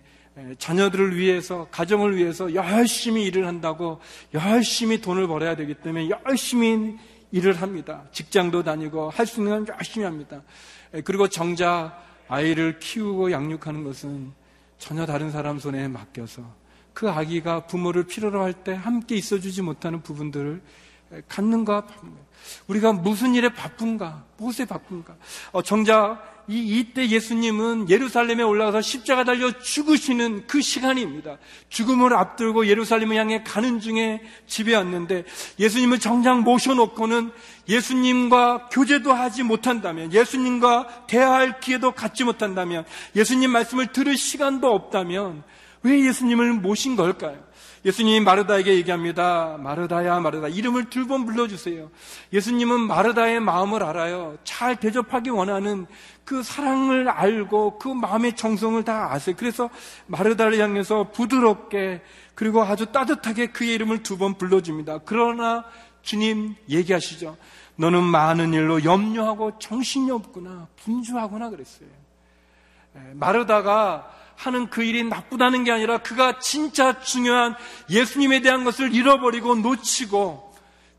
자녀들을 0.59 1.17
위해서 1.17 1.67
가정을 1.71 2.17
위해서 2.17 2.55
열심히 2.55 3.25
일을 3.25 3.47
한다고 3.47 4.01
열심히 4.35 5.01
돈을 5.01 5.27
벌어야 5.27 5.57
되기 5.57 5.75
때문에 5.75 6.09
열심히 6.09 6.97
일을 7.33 7.61
합니다. 7.61 8.05
직장도 8.13 8.63
다니고 8.63 9.11
할 9.11 9.27
수 9.27 9.41
있는 9.41 9.65
건 9.65 9.77
열심히 9.77 10.05
합니다. 10.07 10.43
그리고 11.05 11.29
정작 11.29 12.03
아이를 12.29 12.79
키우고 12.79 13.33
양육하는 13.33 13.85
것은 13.85 14.33
전혀 14.79 15.05
다른 15.05 15.31
사람 15.31 15.59
손에 15.59 15.89
맡겨서 15.89 16.43
그 16.99 17.09
아기가 17.09 17.61
부모를 17.61 18.09
필요로 18.09 18.43
할 18.43 18.53
때 18.53 18.75
함께 18.75 19.15
있어주지 19.15 19.63
못하는 19.63 20.03
부분들을 20.03 20.61
갖는가 21.29 21.87
우리가 22.67 22.93
무슨 22.93 23.37
일에 23.37 23.51
바쁜가? 23.51 24.25
무엇에 24.37 24.65
바쁜가? 24.65 25.15
어, 25.53 25.63
정작 25.63 26.45
이, 26.49 26.59
이때 26.59 27.09
예수님은 27.09 27.89
예루살렘에 27.89 28.43
올라가서 28.43 28.81
십자가 28.81 29.23
달려 29.23 29.53
죽으시는 29.61 30.49
그 30.49 30.61
시간입니다. 30.61 31.39
죽음을 31.69 32.13
앞두고 32.15 32.67
예루살렘을 32.67 33.17
향해 33.17 33.45
가는 33.45 33.79
중에 33.79 34.21
집에 34.49 34.75
왔는데 34.75 35.23
예수님을 35.61 36.01
정작 36.01 36.41
모셔놓고는 36.41 37.31
예수님과 37.69 38.71
교제도 38.73 39.13
하지 39.13 39.45
못한다면 39.45 40.13
예수님과 40.13 41.07
대화할 41.07 41.61
기회도 41.61 41.93
갖지 41.93 42.25
못한다면 42.25 42.85
예수님 43.15 43.53
말씀을 43.53 43.93
들을 43.93 44.17
시간도 44.17 44.75
없다면 44.75 45.45
왜 45.89 46.07
예수님을 46.07 46.53
모신 46.55 46.97
걸까요? 46.97 47.39
예수님이 47.85 48.21
마르다에게 48.21 48.75
얘기합니다. 48.75 49.57
마르다야, 49.59 50.19
마르다. 50.21 50.49
이름을 50.49 50.91
두 50.91 51.07
번 51.07 51.25
불러주세요. 51.25 51.91
예수님은 52.33 52.81
마르다의 52.81 53.41
마음을 53.41 53.83
알아요. 53.83 54.37
잘 54.45 54.77
대접하기 54.77 55.31
원하는 55.31 55.87
그 56.25 56.43
사랑을 56.43 57.09
알고 57.09 57.79
그 57.79 57.89
마음의 57.89 58.35
정성을 58.37 58.83
다 58.85 59.13
아세요. 59.13 59.35
그래서 59.39 59.71
마르다를 60.07 60.59
향해서 60.59 61.11
부드럽게 61.13 62.03
그리고 62.35 62.63
아주 62.63 62.87
따뜻하게 62.87 63.47
그의 63.53 63.75
이름을 63.75 64.03
두 64.03 64.19
번 64.19 64.35
불러줍니다. 64.37 64.99
그러나 65.07 65.65
주님 66.03 66.57
얘기하시죠. 66.69 67.37
너는 67.77 68.03
많은 68.03 68.53
일로 68.53 68.85
염려하고 68.85 69.59
정신이 69.61 70.11
없구나. 70.11 70.67
분주하구나 70.83 71.49
그랬어요. 71.51 71.89
마르다가 73.15 74.11
하는 74.39 74.71
그 74.71 74.85
일이 74.85 75.03
나쁘다는 75.03 75.65
게 75.65 75.73
아니라 75.73 75.99
그가 75.99 76.39
진짜 76.39 77.01
중요한 77.01 77.57
예수님에 77.91 78.41
대한 78.41 78.63
것을 78.63 78.95
잃어버리고 78.95 79.57
놓치고 79.57 80.49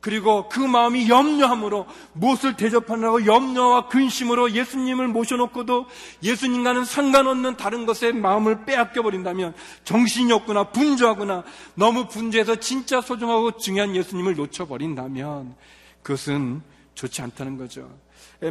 그리고 0.01 0.47
그 0.49 0.59
마음이 0.59 1.09
염려함으로 1.09 1.85
무엇을 2.13 2.55
대접하느라고 2.55 3.25
염려와 3.25 3.87
근심으로 3.87 4.51
예수님을 4.51 5.07
모셔놓고도 5.07 5.87
예수님과는 6.23 6.85
상관없는 6.85 7.57
다른 7.57 7.85
것에 7.85 8.11
마음을 8.11 8.65
빼앗겨 8.65 9.01
버린다면 9.01 9.53
정신이 9.83 10.31
없구나 10.33 10.71
분주하구나 10.71 11.43
너무 11.75 12.07
분주해서 12.07 12.57
진짜 12.57 13.01
소중하고 13.01 13.57
중요한 13.57 13.95
예수님을 13.95 14.35
놓쳐버린다면 14.35 15.55
그것은 16.03 16.61
좋지 16.95 17.21
않다는 17.21 17.57
거죠. 17.57 17.89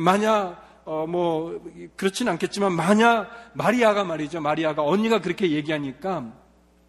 만약 0.01 0.68
어, 0.91 1.07
뭐, 1.07 1.63
그렇진 1.97 2.29
않겠지만, 2.29 2.73
만약 2.73 3.29
마리아가 3.53 4.05
말이죠. 4.05 4.41
마리아가, 4.41 4.83
언니가 4.83 5.21
그렇게 5.21 5.51
얘기하니까, 5.51 6.33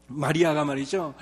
마리아가 0.08 0.64
말이죠. 0.64 1.16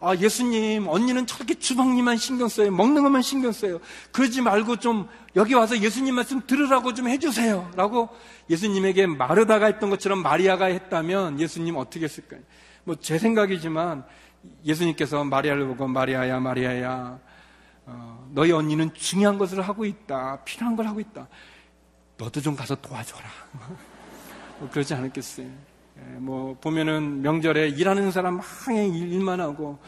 아, 0.00 0.16
예수님, 0.16 0.88
언니는 0.88 1.28
저렇게 1.28 1.54
주방님만 1.54 2.16
신경 2.16 2.48
써요. 2.48 2.72
먹는 2.72 3.04
것만 3.04 3.22
신경 3.22 3.52
써요. 3.52 3.78
그러지 4.10 4.42
말고 4.42 4.78
좀, 4.78 5.08
여기 5.36 5.54
와서 5.54 5.78
예수님 5.78 6.16
말씀 6.16 6.44
들으라고 6.44 6.92
좀 6.92 7.06
해주세요. 7.06 7.70
라고 7.76 8.08
예수님에게 8.50 9.06
마르다가 9.06 9.66
했던 9.66 9.88
것처럼 9.88 10.20
마리아가 10.20 10.64
했다면 10.64 11.38
예수님 11.38 11.76
어떻게 11.76 12.04
했을까요? 12.04 12.40
뭐, 12.82 12.96
제 12.96 13.16
생각이지만, 13.16 14.04
예수님께서 14.64 15.22
마리아를 15.22 15.68
보고, 15.68 15.86
마리아야, 15.86 16.40
마리아야, 16.40 17.20
어, 17.86 18.28
너희 18.32 18.50
언니는 18.50 18.92
중요한 18.92 19.38
것을 19.38 19.62
하고 19.62 19.84
있다. 19.84 20.42
필요한 20.44 20.74
걸 20.74 20.88
하고 20.88 20.98
있다. 20.98 21.28
너도 22.16 22.40
좀 22.40 22.54
가서 22.54 22.74
도와줘라. 22.76 23.28
뭐 24.58 24.70
그러지 24.70 24.94
않았겠어요. 24.94 25.46
예, 25.46 26.00
뭐 26.18 26.56
보면은 26.60 27.22
명절에 27.22 27.68
일하는 27.68 28.10
사람 28.10 28.38
항해 28.38 28.88
일만 28.88 29.40
하고 29.40 29.78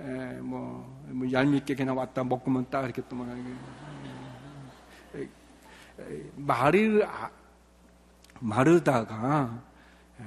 에, 0.00 0.04
예, 0.04 0.40
뭐, 0.40 1.02
뭐 1.08 1.30
얄밉게 1.30 1.74
그냥 1.74 1.96
왔다 1.96 2.24
먹고만 2.24 2.66
딱 2.70 2.84
이렇게 2.84 3.02
또 3.08 3.16
뭐, 3.16 3.26
말을 6.36 7.06
아, 7.06 7.30
마르다가 8.40 9.62
에, 10.20 10.24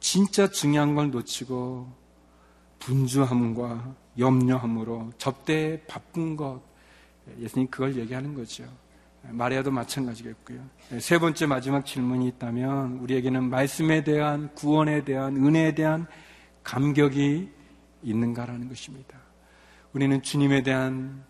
진짜 0.00 0.48
중요한 0.48 0.94
걸 0.94 1.10
놓치고 1.10 2.02
분주함과 2.80 3.94
염려함으로 4.18 5.12
접대에 5.16 5.80
바쁜 5.86 6.36
것 6.36 6.60
예수님 7.38 7.68
그걸 7.70 7.96
얘기하는 7.96 8.34
거죠. 8.34 8.64
마리아도 9.28 9.70
마찬가지겠고요. 9.70 10.60
세 10.98 11.18
번째 11.18 11.46
마지막 11.46 11.86
질문이 11.86 12.26
있다면 12.28 12.98
우리에게는 12.98 13.48
말씀에 13.48 14.04
대한 14.04 14.52
구원에 14.54 15.04
대한 15.04 15.36
은혜에 15.36 15.74
대한 15.74 16.06
감격이 16.64 17.48
있는가라는 18.02 18.68
것입니다. 18.68 19.18
우리는 19.92 20.22
주님에 20.22 20.62
대한 20.62 21.22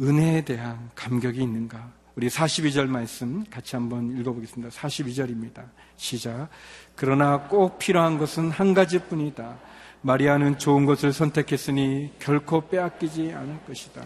은혜에 0.00 0.42
대한 0.42 0.90
감격이 0.94 1.42
있는가? 1.42 1.92
우리 2.16 2.28
42절 2.28 2.86
말씀 2.86 3.44
같이 3.44 3.76
한번 3.76 4.18
읽어보겠습니다. 4.18 4.74
42절입니다. 4.74 5.68
시작. 5.96 6.48
그러나 6.96 7.42
꼭 7.48 7.78
필요한 7.78 8.18
것은 8.18 8.50
한 8.50 8.74
가지뿐이다. 8.74 9.58
마리아는 10.02 10.58
좋은 10.58 10.86
것을 10.86 11.12
선택했으니 11.12 12.12
결코 12.18 12.68
빼앗기지 12.68 13.32
않을 13.32 13.60
것이다. 13.66 14.02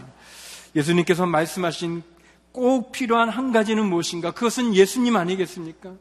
예수님께서 0.75 1.27
말씀하신 1.27 2.03
꼭 2.55 2.93
필요한 2.93 3.29
한 3.29 3.51
가지는 3.51 3.85
무엇인가? 3.87 4.31
그것은 4.31 4.77
예수님 4.77 5.17
아니겠습니까? 5.17 5.95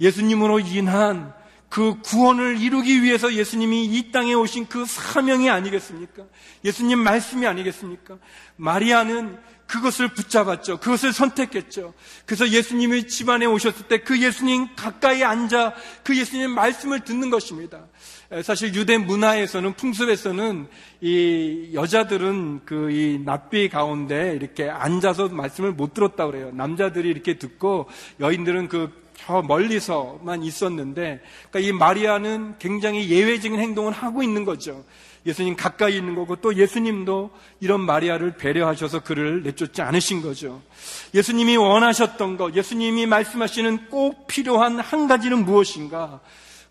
예수님으로 0.00 0.58
인한 0.58 1.32
그 1.68 2.00
구원을 2.02 2.60
이루기 2.60 3.00
위해서 3.04 3.32
예수님이 3.32 3.84
이 3.84 4.10
땅에 4.10 4.34
오신 4.34 4.66
그 4.66 4.84
사명이 4.84 5.48
아니겠습니까? 5.48 6.24
예수님 6.64 6.98
말씀이 6.98 7.46
아니겠습니까? 7.46 8.18
마리아는 8.56 9.38
그것을 9.68 10.08
붙잡았죠. 10.08 10.78
그것을 10.78 11.12
선택했죠. 11.12 11.94
그래서 12.26 12.48
예수님이 12.48 13.06
집안에 13.06 13.46
오셨을 13.46 13.86
때 13.86 13.98
그 13.98 14.20
예수님 14.20 14.74
가까이 14.74 15.22
앉아 15.22 15.74
그 16.02 16.16
예수님 16.18 16.50
말씀을 16.50 17.04
듣는 17.04 17.30
것입니다. 17.30 17.86
사실 18.42 18.74
유대 18.74 18.98
문화에서는 18.98 19.74
풍습에서는 19.74 20.66
이 21.00 21.70
여자들은 21.74 22.64
그 22.64 22.90
이 22.90 23.18
납비 23.24 23.68
가운데 23.68 24.34
이렇게 24.34 24.68
앉아서 24.68 25.28
말씀을 25.28 25.72
못 25.72 25.94
들었다 25.94 26.26
그래요. 26.26 26.50
남자들이 26.52 27.08
이렇게 27.08 27.38
듣고 27.38 27.88
여인들은 28.20 28.68
그 28.68 29.04
저 29.26 29.42
멀리서만 29.42 30.42
있었는데 30.42 31.20
그러니까 31.50 31.68
이 31.68 31.72
마리아는 31.72 32.56
굉장히 32.58 33.08
예외적인 33.08 33.58
행동을 33.58 33.92
하고 33.92 34.22
있는 34.22 34.44
거죠. 34.44 34.84
예수님 35.26 35.56
가까이 35.56 35.96
있는 35.96 36.14
거고 36.14 36.36
또 36.36 36.54
예수님도 36.54 37.30
이런 37.60 37.80
마리아를 37.80 38.36
배려하셔서 38.36 39.00
그를 39.00 39.42
내쫓지 39.42 39.80
않으신 39.80 40.20
거죠. 40.20 40.60
예수님이 41.14 41.56
원하셨던 41.56 42.36
것, 42.36 42.54
예수님이 42.54 43.06
말씀하시는 43.06 43.88
꼭 43.88 44.26
필요한 44.26 44.78
한 44.80 45.08
가지는 45.08 45.46
무엇인가? 45.46 46.20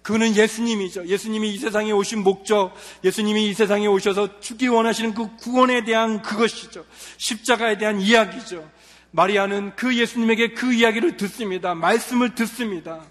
그는 0.03 0.35
예수님이죠. 0.35 1.07
예수님이 1.07 1.53
이 1.53 1.57
세상에 1.57 1.91
오신 1.91 2.23
목적, 2.23 2.73
예수님이 3.03 3.47
이 3.47 3.53
세상에 3.53 3.87
오셔서 3.87 4.41
주기 4.41 4.67
원하시는 4.67 5.13
그 5.13 5.35
구원에 5.37 5.83
대한 5.85 6.21
그것이죠. 6.21 6.85
십자가에 7.17 7.77
대한 7.77 8.01
이야기죠. 8.01 8.69
마리아는 9.11 9.73
그 9.75 9.95
예수님에게 9.95 10.49
그 10.53 10.73
이야기를 10.73 11.17
듣습니다. 11.17 11.73
말씀을 11.73 12.35
듣습니다. 12.35 13.01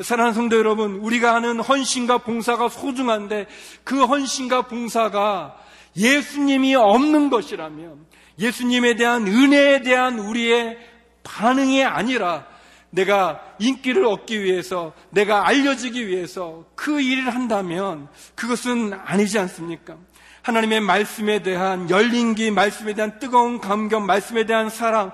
사랑하는 0.00 0.34
성도 0.34 0.56
여러분, 0.56 0.96
우리가 0.96 1.34
하는 1.34 1.58
헌신과 1.58 2.18
봉사가 2.18 2.68
소중한데 2.68 3.46
그 3.82 4.04
헌신과 4.04 4.68
봉사가 4.68 5.56
예수님이 5.96 6.76
없는 6.76 7.30
것이라면 7.30 8.06
예수님에 8.38 8.94
대한 8.94 9.26
은혜에 9.26 9.82
대한 9.82 10.20
우리의 10.20 10.78
반응이 11.24 11.82
아니라 11.82 12.46
내가 12.90 13.40
인기를 13.58 14.04
얻기 14.04 14.42
위해서 14.42 14.92
내가 15.10 15.46
알려지기 15.46 16.06
위해서 16.08 16.64
그 16.74 17.00
일을 17.00 17.34
한다면 17.34 18.08
그것은 18.34 18.92
아니지 18.92 19.38
않습니까? 19.38 19.96
하나님의 20.42 20.80
말씀에 20.80 21.42
대한 21.42 21.88
열린 21.90 22.34
기, 22.34 22.50
말씀에 22.50 22.94
대한 22.94 23.18
뜨거운 23.18 23.60
감격, 23.60 24.02
말씀에 24.02 24.46
대한 24.46 24.70
사랑, 24.70 25.12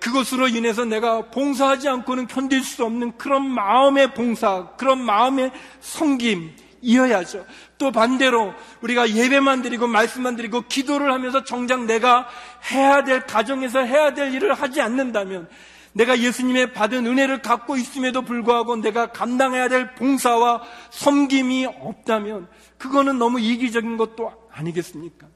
그것으로 0.00 0.48
인해서 0.48 0.84
내가 0.84 1.30
봉사하지 1.30 1.88
않고는 1.88 2.26
견딜 2.26 2.62
수 2.62 2.84
없는 2.84 3.16
그런 3.16 3.48
마음의 3.48 4.12
봉사, 4.12 4.68
그런 4.76 5.02
마음의 5.02 5.50
성김, 5.80 6.54
이어야죠. 6.82 7.46
또 7.78 7.90
반대로 7.90 8.52
우리가 8.82 9.10
예배만 9.10 9.62
드리고 9.62 9.86
말씀만 9.86 10.36
드리고 10.36 10.62
기도를 10.68 11.12
하면서 11.12 11.42
정작 11.44 11.84
내가 11.86 12.28
해야 12.70 13.02
될 13.02 13.26
가정에서 13.26 13.80
해야 13.80 14.14
될 14.14 14.32
일을 14.34 14.54
하지 14.54 14.80
않는다면 14.80 15.48
내가 15.92 16.18
예수님의 16.18 16.72
받은 16.72 17.06
은혜를 17.06 17.42
갖고 17.42 17.76
있음에도 17.76 18.22
불구하고 18.22 18.76
내가 18.76 19.10
감당해야 19.12 19.68
될 19.68 19.94
봉사와 19.94 20.62
섬김이 20.90 21.66
없다면 21.66 22.48
그거는 22.76 23.18
너무 23.18 23.40
이기적인 23.40 23.96
것도 23.96 24.32
아니겠습니까? 24.52 25.26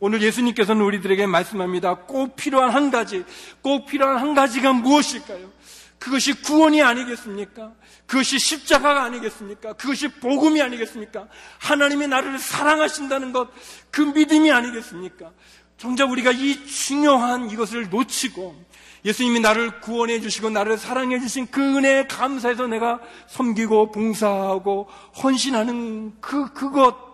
오늘 0.00 0.22
예수님께서는 0.22 0.82
우리들에게 0.82 1.26
말씀합니다. 1.26 1.94
꼭 2.06 2.36
필요한 2.36 2.70
한 2.70 2.90
가지, 2.90 3.24
꼭 3.62 3.86
필요한 3.86 4.18
한 4.18 4.34
가지가 4.34 4.72
무엇일까요? 4.72 5.50
그것이 5.98 6.40
구원이 6.42 6.80
아니겠습니까? 6.80 7.72
그것이 8.06 8.38
십자가가 8.38 9.02
아니겠습니까? 9.02 9.72
그것이 9.72 10.08
복음이 10.08 10.62
아니겠습니까? 10.62 11.26
하나님이 11.58 12.06
나를 12.06 12.38
사랑하신다는 12.38 13.32
것, 13.32 13.50
그 13.90 14.02
믿음이 14.02 14.52
아니겠습니까? 14.52 15.32
정작 15.76 16.10
우리가 16.10 16.30
이 16.30 16.66
중요한 16.66 17.50
이것을 17.50 17.90
놓치고 17.90 18.64
예수님이 19.04 19.40
나를 19.40 19.80
구원해 19.80 20.20
주시고 20.20 20.50
나를 20.50 20.76
사랑해 20.76 21.20
주신 21.20 21.46
그 21.50 21.76
은혜에 21.76 22.06
감사해서 22.06 22.66
내가 22.66 23.00
섬기고 23.28 23.92
봉사하고 23.92 24.88
헌신하는 25.22 26.20
그 26.20 26.52
그것 26.52 27.08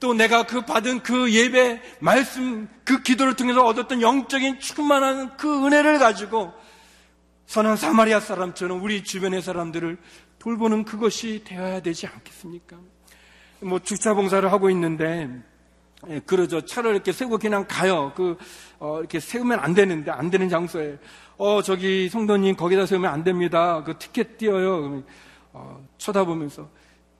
또 0.00 0.14
내가 0.14 0.44
그 0.44 0.62
받은 0.62 1.04
그 1.04 1.32
예배, 1.32 1.80
말씀, 2.00 2.68
그 2.84 3.02
기도를 3.02 3.36
통해서 3.36 3.64
얻었던 3.64 4.02
영적인 4.02 4.58
충만한 4.58 5.36
그 5.36 5.64
은혜를 5.64 6.00
가지고 6.00 6.52
선한 7.46 7.76
사마리아 7.76 8.18
사람처럼 8.18 8.82
우리 8.82 9.04
주변의 9.04 9.42
사람들을 9.42 9.98
돌보는 10.40 10.84
그것이 10.84 11.42
되어야 11.44 11.80
되지 11.80 12.08
않겠습니까? 12.08 12.78
뭐 13.60 13.78
주차 13.78 14.12
봉사를 14.12 14.50
하고 14.50 14.70
있는데 14.70 15.30
예, 16.08 16.18
그러죠. 16.20 16.60
차를 16.62 16.92
이렇게 16.92 17.12
세우고 17.12 17.38
그냥 17.38 17.64
가요. 17.68 18.12
그, 18.16 18.36
어, 18.80 18.98
이렇게 18.98 19.20
세우면 19.20 19.60
안 19.60 19.72
되는데, 19.74 20.10
안 20.10 20.30
되는 20.30 20.48
장소에. 20.48 20.98
어, 21.36 21.62
저기, 21.62 22.08
성도님, 22.08 22.56
거기다 22.56 22.86
세우면 22.86 23.10
안 23.12 23.22
됩니다. 23.22 23.82
그 23.84 23.96
티켓 23.98 24.36
띄어요. 24.36 25.02
어, 25.52 25.86
쳐다보면서, 25.98 26.68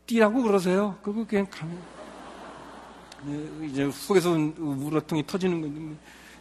띄라고 0.06 0.42
그러세요? 0.42 0.98
그거 1.02 1.24
그냥 1.24 1.46
가면. 1.50 1.78
네, 3.24 3.66
이제 3.68 3.88
속에서 3.88 4.32
우라통이 4.32 5.24
터지는 5.28 5.60
건데 5.60 5.78
뭐 5.78 5.96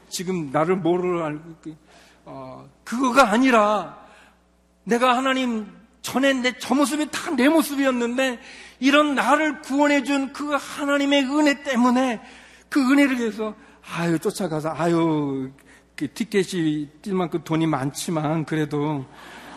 지금 0.10 0.50
나를 0.52 0.78
뭐를 0.78 1.22
알고 1.22 1.54
어, 2.26 2.68
그거가 2.84 3.30
아니라 3.32 4.04
내가 4.84 5.16
하나님 5.16 5.68
전에 6.02 6.34
내 6.34 6.52
저 6.60 6.74
모습이 6.74 7.12
다 7.12 7.30
내 7.36 7.48
모습이었는데 7.50 8.40
이런 8.82 9.16
나를 9.16 9.62
구원해준 9.62 10.34
그 10.34 10.58
하나님의 10.60 11.24
은혜 11.24 11.64
때문에 11.64 12.22
그 12.68 12.82
은혜를 12.82 13.20
위해서 13.20 13.56
아유 13.94 14.20
쫓아가서 14.20 14.74
아유 14.76 15.50
그 15.96 16.12
티켓이 16.12 16.90
뛸 17.02 17.14
만큼 17.14 17.42
돈이 17.44 17.68
많지만 17.68 18.44
그래도 18.44 19.06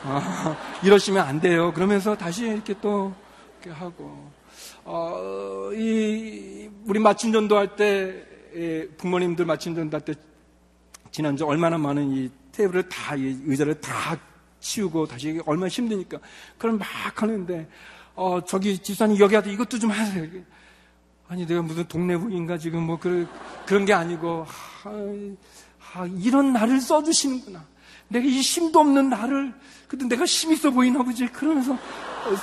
아, 0.04 0.56
이러시면 0.84 1.26
안 1.26 1.40
돼요. 1.40 1.72
그러면서 1.72 2.16
다시 2.16 2.44
이렇게 2.44 2.74
또 2.80 3.12
이렇게 3.62 3.76
하고 3.76 4.32
어, 4.84 5.70
이, 5.72 6.68
우리 6.84 6.98
마침 6.98 7.32
전도할 7.32 7.74
때, 7.76 8.22
예, 8.54 8.86
부모님들 8.98 9.46
마침 9.46 9.74
전도할 9.74 10.04
때, 10.04 10.14
지난주 11.10 11.46
얼마나 11.46 11.78
많은 11.78 12.10
이 12.10 12.30
테이블을 12.52 12.88
다, 12.88 13.16
이 13.16 13.38
의자를 13.46 13.80
다 13.80 14.18
치우고 14.60 15.06
다시 15.06 15.40
얼마나 15.46 15.68
힘드니까. 15.68 16.18
그럼 16.58 16.78
막 16.78 16.86
하는데, 17.22 17.66
어, 18.14 18.40
저기 18.44 18.78
집사님 18.78 19.18
여기 19.18 19.34
와서 19.34 19.50
이것도 19.50 19.78
좀 19.78 19.90
하세요. 19.90 20.28
아니, 21.28 21.46
내가 21.46 21.62
무슨 21.62 21.86
동네부인가 21.88 22.58
지금 22.58 22.82
뭐 22.84 22.98
그런, 22.98 23.28
그런 23.66 23.84
게 23.84 23.92
아니고, 23.92 24.46
하, 24.82 24.90
하, 25.78 26.06
이런 26.06 26.52
나를 26.52 26.80
써주시는구나. 26.80 27.64
내가 28.08 28.24
이 28.24 28.40
힘도 28.40 28.80
없는 28.80 29.08
나를, 29.08 29.52
근데 29.88 30.06
내가 30.06 30.24
힘 30.24 30.52
있어 30.52 30.70
보이나 30.70 31.02
보지. 31.02 31.26
그러면서, 31.28 31.78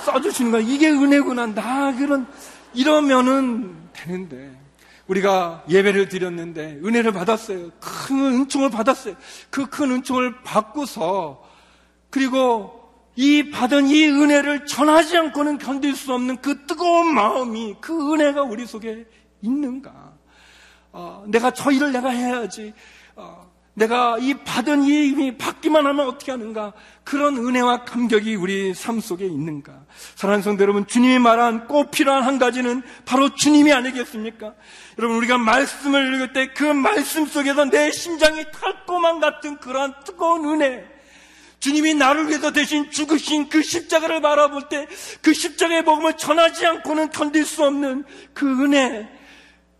써주시는 0.05 0.51
거야. 0.51 0.61
이게 0.61 0.89
은혜구나. 0.89 1.47
나 1.47 1.95
그런 1.95 2.27
이러면은 2.73 3.75
되는데 3.93 4.51
우리가 5.07 5.63
예배를 5.67 6.07
드렸는데 6.09 6.79
은혜를 6.83 7.11
받았어요. 7.11 7.71
큰 7.79 8.17
은총을 8.17 8.69
받았어요. 8.69 9.15
그 9.49 9.65
큰 9.65 9.91
은총을 9.91 10.41
받고서 10.43 11.43
그리고 12.09 12.80
이 13.15 13.49
받은 13.51 13.87
이 13.87 14.05
은혜를 14.05 14.65
전하지 14.65 15.17
않고는 15.17 15.57
견딜 15.57 15.95
수 15.95 16.13
없는 16.13 16.37
그 16.37 16.65
뜨거운 16.65 17.13
마음이 17.13 17.75
그 17.81 18.13
은혜가 18.13 18.43
우리 18.43 18.65
속에 18.65 19.05
있는가? 19.41 20.13
어, 20.93 21.23
내가 21.27 21.51
저 21.51 21.71
일을 21.71 21.91
내가 21.91 22.09
해야지. 22.09 22.73
어, 23.15 23.51
내가 23.73 24.17
이 24.19 24.33
받은 24.33 24.83
이 24.83 25.09
힘이 25.09 25.37
받기만 25.37 25.85
하면 25.85 26.07
어떻게 26.07 26.31
하는가? 26.31 26.73
그런 27.03 27.37
은혜와 27.37 27.85
감격이 27.85 28.35
우리 28.35 28.73
삶 28.73 28.99
속에 28.99 29.25
있는가? 29.25 29.85
사랑하는 30.15 30.43
성도 30.43 30.63
여러분, 30.63 30.85
주님이 30.85 31.19
말한 31.19 31.67
꼭 31.67 31.89
필요한 31.91 32.23
한 32.23 32.37
가지는 32.37 32.81
바로 33.05 33.29
주님이 33.33 33.71
아니겠습니까? 33.71 34.53
여러분, 34.99 35.17
우리가 35.17 35.37
말씀을 35.37 36.13
읽을 36.13 36.33
때 36.33 36.53
그 36.53 36.63
말씀 36.65 37.25
속에서 37.25 37.65
내 37.65 37.91
심장이 37.91 38.43
탈고만 38.51 39.19
같은 39.21 39.57
그러한 39.57 39.93
뜨거운 40.05 40.45
은혜, 40.49 40.85
주님이 41.61 41.93
나를 41.93 42.27
위해서 42.27 42.51
대신 42.51 42.91
죽으신 42.91 43.47
그 43.47 43.61
십자가를 43.61 44.19
바라볼 44.21 44.67
때 44.67 44.87
그 45.21 45.33
십자가의 45.33 45.85
복음을 45.85 46.17
전하지 46.17 46.65
않고는 46.65 47.11
견딜 47.11 47.45
수 47.45 47.63
없는 47.63 48.03
그 48.33 48.63
은혜, 48.63 49.07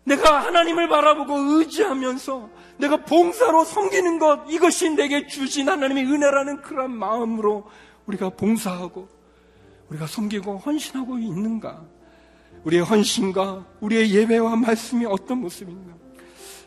내가 0.04 0.46
하나님을 0.46 0.88
바라보고 0.88 1.36
의지하면서 1.38 2.50
내가 2.78 2.98
봉사로 2.98 3.66
섬기는 3.66 4.20
것, 4.20 4.46
이것이 4.50 4.92
내게 4.92 5.28
주신 5.28 5.70
하나님의 5.70 6.06
은혜라는 6.06 6.62
그런 6.62 6.92
마음으로 6.92 7.70
우리가 8.06 8.30
봉사하고, 8.30 9.10
우리가 9.90 10.08
섬기고 10.08 10.60
헌신하고 10.60 11.18
있는가? 11.18 11.84
우리의 12.64 12.84
헌신과 12.84 13.66
우리의 13.80 14.14
예배와 14.14 14.56
말씀이 14.56 15.06
어떤 15.06 15.40
모습인가? 15.40 16.01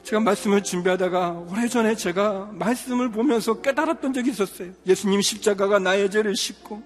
제가 0.04 0.20
말씀을 0.20 0.62
준비하다가 0.62 1.46
오래전에 1.50 1.96
제가 1.96 2.50
말씀을 2.52 3.10
보면서 3.10 3.60
깨달았던 3.62 4.12
적이 4.12 4.30
있었어요. 4.30 4.72
예수님 4.86 5.22
십자가가 5.22 5.78
나의 5.78 6.10
죄를 6.10 6.36
씻고, 6.36 6.82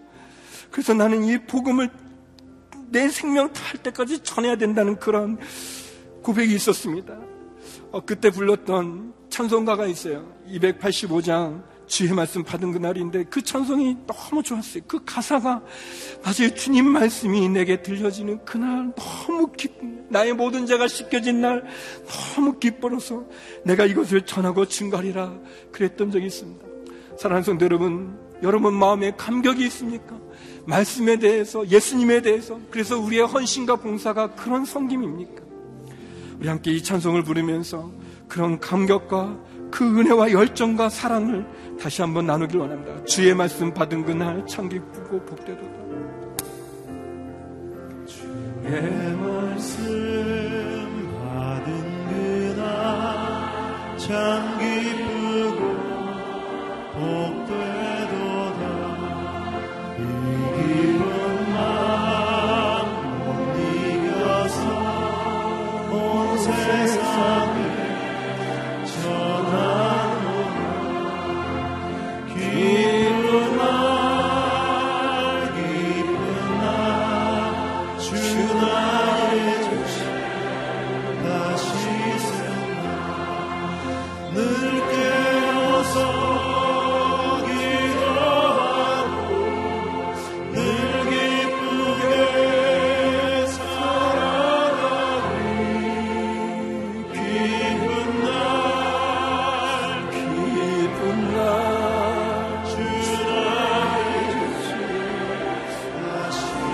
그래서 0.70 0.94
나는 0.94 1.24
이 1.24 1.38
복음을 1.38 1.90
내 2.90 3.08
생명 3.08 3.52
탈 3.52 3.82
때까지 3.82 4.20
전해야 4.20 4.56
된다는 4.56 4.96
그런 4.96 5.36
고백이 6.22 6.54
있었습니다. 6.54 7.18
어, 7.90 8.00
그때 8.04 8.30
불렀던 8.30 9.14
찬송가가 9.28 9.86
있어요. 9.86 10.32
285장 10.48 11.62
주의 11.88 12.12
말씀 12.12 12.44
받은 12.44 12.72
그날인데 12.72 13.24
그 13.24 13.42
찬송이 13.42 13.96
너무 14.06 14.42
좋았어요. 14.42 14.84
그 14.86 15.04
가사가 15.04 15.62
맞아요. 16.22 16.54
주님 16.54 16.86
말씀이 16.86 17.48
내게 17.48 17.82
들려지는 17.82 18.44
그날 18.44 18.92
너무 18.94 19.50
기쁘 19.52 20.06
나의 20.10 20.34
모든 20.34 20.66
죄가 20.66 20.86
씻겨진 20.86 21.40
날 21.40 21.64
너무 22.06 22.58
기뻐서 22.58 23.24
내가 23.64 23.84
이것을 23.84 24.22
전하고 24.22 24.66
증거하리라 24.66 25.32
그랬던 25.72 26.10
적이 26.10 26.26
있습니다. 26.26 26.66
사랑하는 27.18 27.42
성도 27.42 27.64
여러분, 27.64 28.16
여러분 28.42 28.74
마음에 28.74 29.12
감격이 29.16 29.64
있습니까? 29.66 30.16
말씀에 30.66 31.18
대해서, 31.18 31.66
예수님에 31.66 32.22
대해서, 32.22 32.60
그래서 32.70 32.98
우리의 32.98 33.26
헌신과 33.26 33.76
봉사가 33.76 34.34
그런 34.34 34.64
성김입니까? 34.64 35.42
우리 36.38 36.48
함께 36.48 36.72
이 36.72 36.82
찬송을 36.82 37.24
부르면서 37.24 37.90
그런 38.28 38.60
감격과 38.60 39.38
그 39.70 39.98
은혜와 39.98 40.32
열정과 40.32 40.88
사랑을 40.88 41.46
다시 41.80 42.02
한번 42.02 42.26
나누길 42.26 42.58
원합니다. 42.58 43.04
주의 43.04 43.32
말씀 43.34 43.72
받은 43.72 44.04
그날 44.04 44.44
참 44.46 44.68
기쁘고 44.68 45.20
복되도다. 45.20 45.78
주의 48.06 49.16
말씀 49.16 49.88
받은 51.20 52.06
그날 52.08 53.98
참 53.98 54.57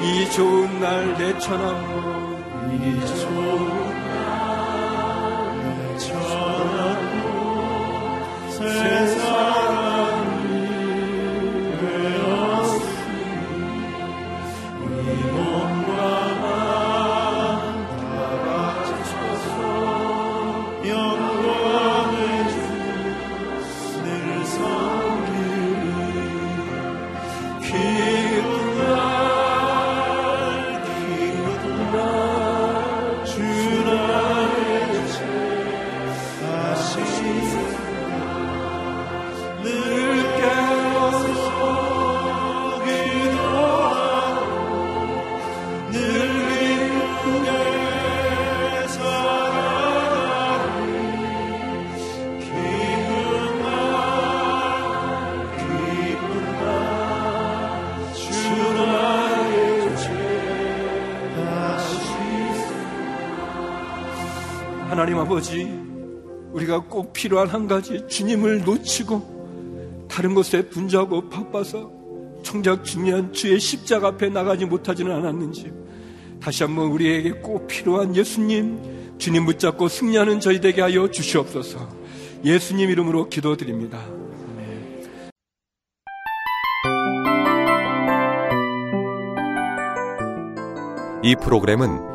이 0.05 0.31
좋은 0.33 0.81
날 0.81 1.17
내 1.17 1.39
천함으로 1.39 2.39
이 2.73 3.07
좋은 3.07 3.84
아버지, 65.25 65.65
우리가 66.53 66.81
꼭 66.81 67.15
필요한 67.15 67.49
한 67.49 67.67
가지 67.67 68.07
주님을 68.07 68.63
놓치고 68.63 70.07
다른 70.07 70.35
것에 70.35 70.69
분주하고 70.69 71.31
바빠서 71.31 71.91
정작 72.43 72.85
중요한 72.85 73.33
주의 73.33 73.59
십자가 73.59 74.09
앞에 74.09 74.29
나가지 74.29 74.67
못하지는 74.67 75.11
않았는지 75.13 75.73
다시 76.43 76.63
한번 76.63 76.89
우리에게 76.89 77.31
꼭 77.41 77.67
필요한 77.67 78.15
예수님 78.15 79.17
주님 79.17 79.47
붙잡고 79.47 79.89
승리하는 79.89 80.41
저희 80.41 80.61
되게 80.61 80.83
하여 80.83 81.11
주시옵소서. 81.11 81.89
예수님 82.45 82.91
이름으로 82.91 83.31
기도드립니다. 83.31 84.05
이 91.23 91.35
프로그램은 91.43 92.15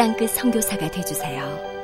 땅끝 0.00 0.30
성교사가 0.30 0.90
되주세요 0.90 1.79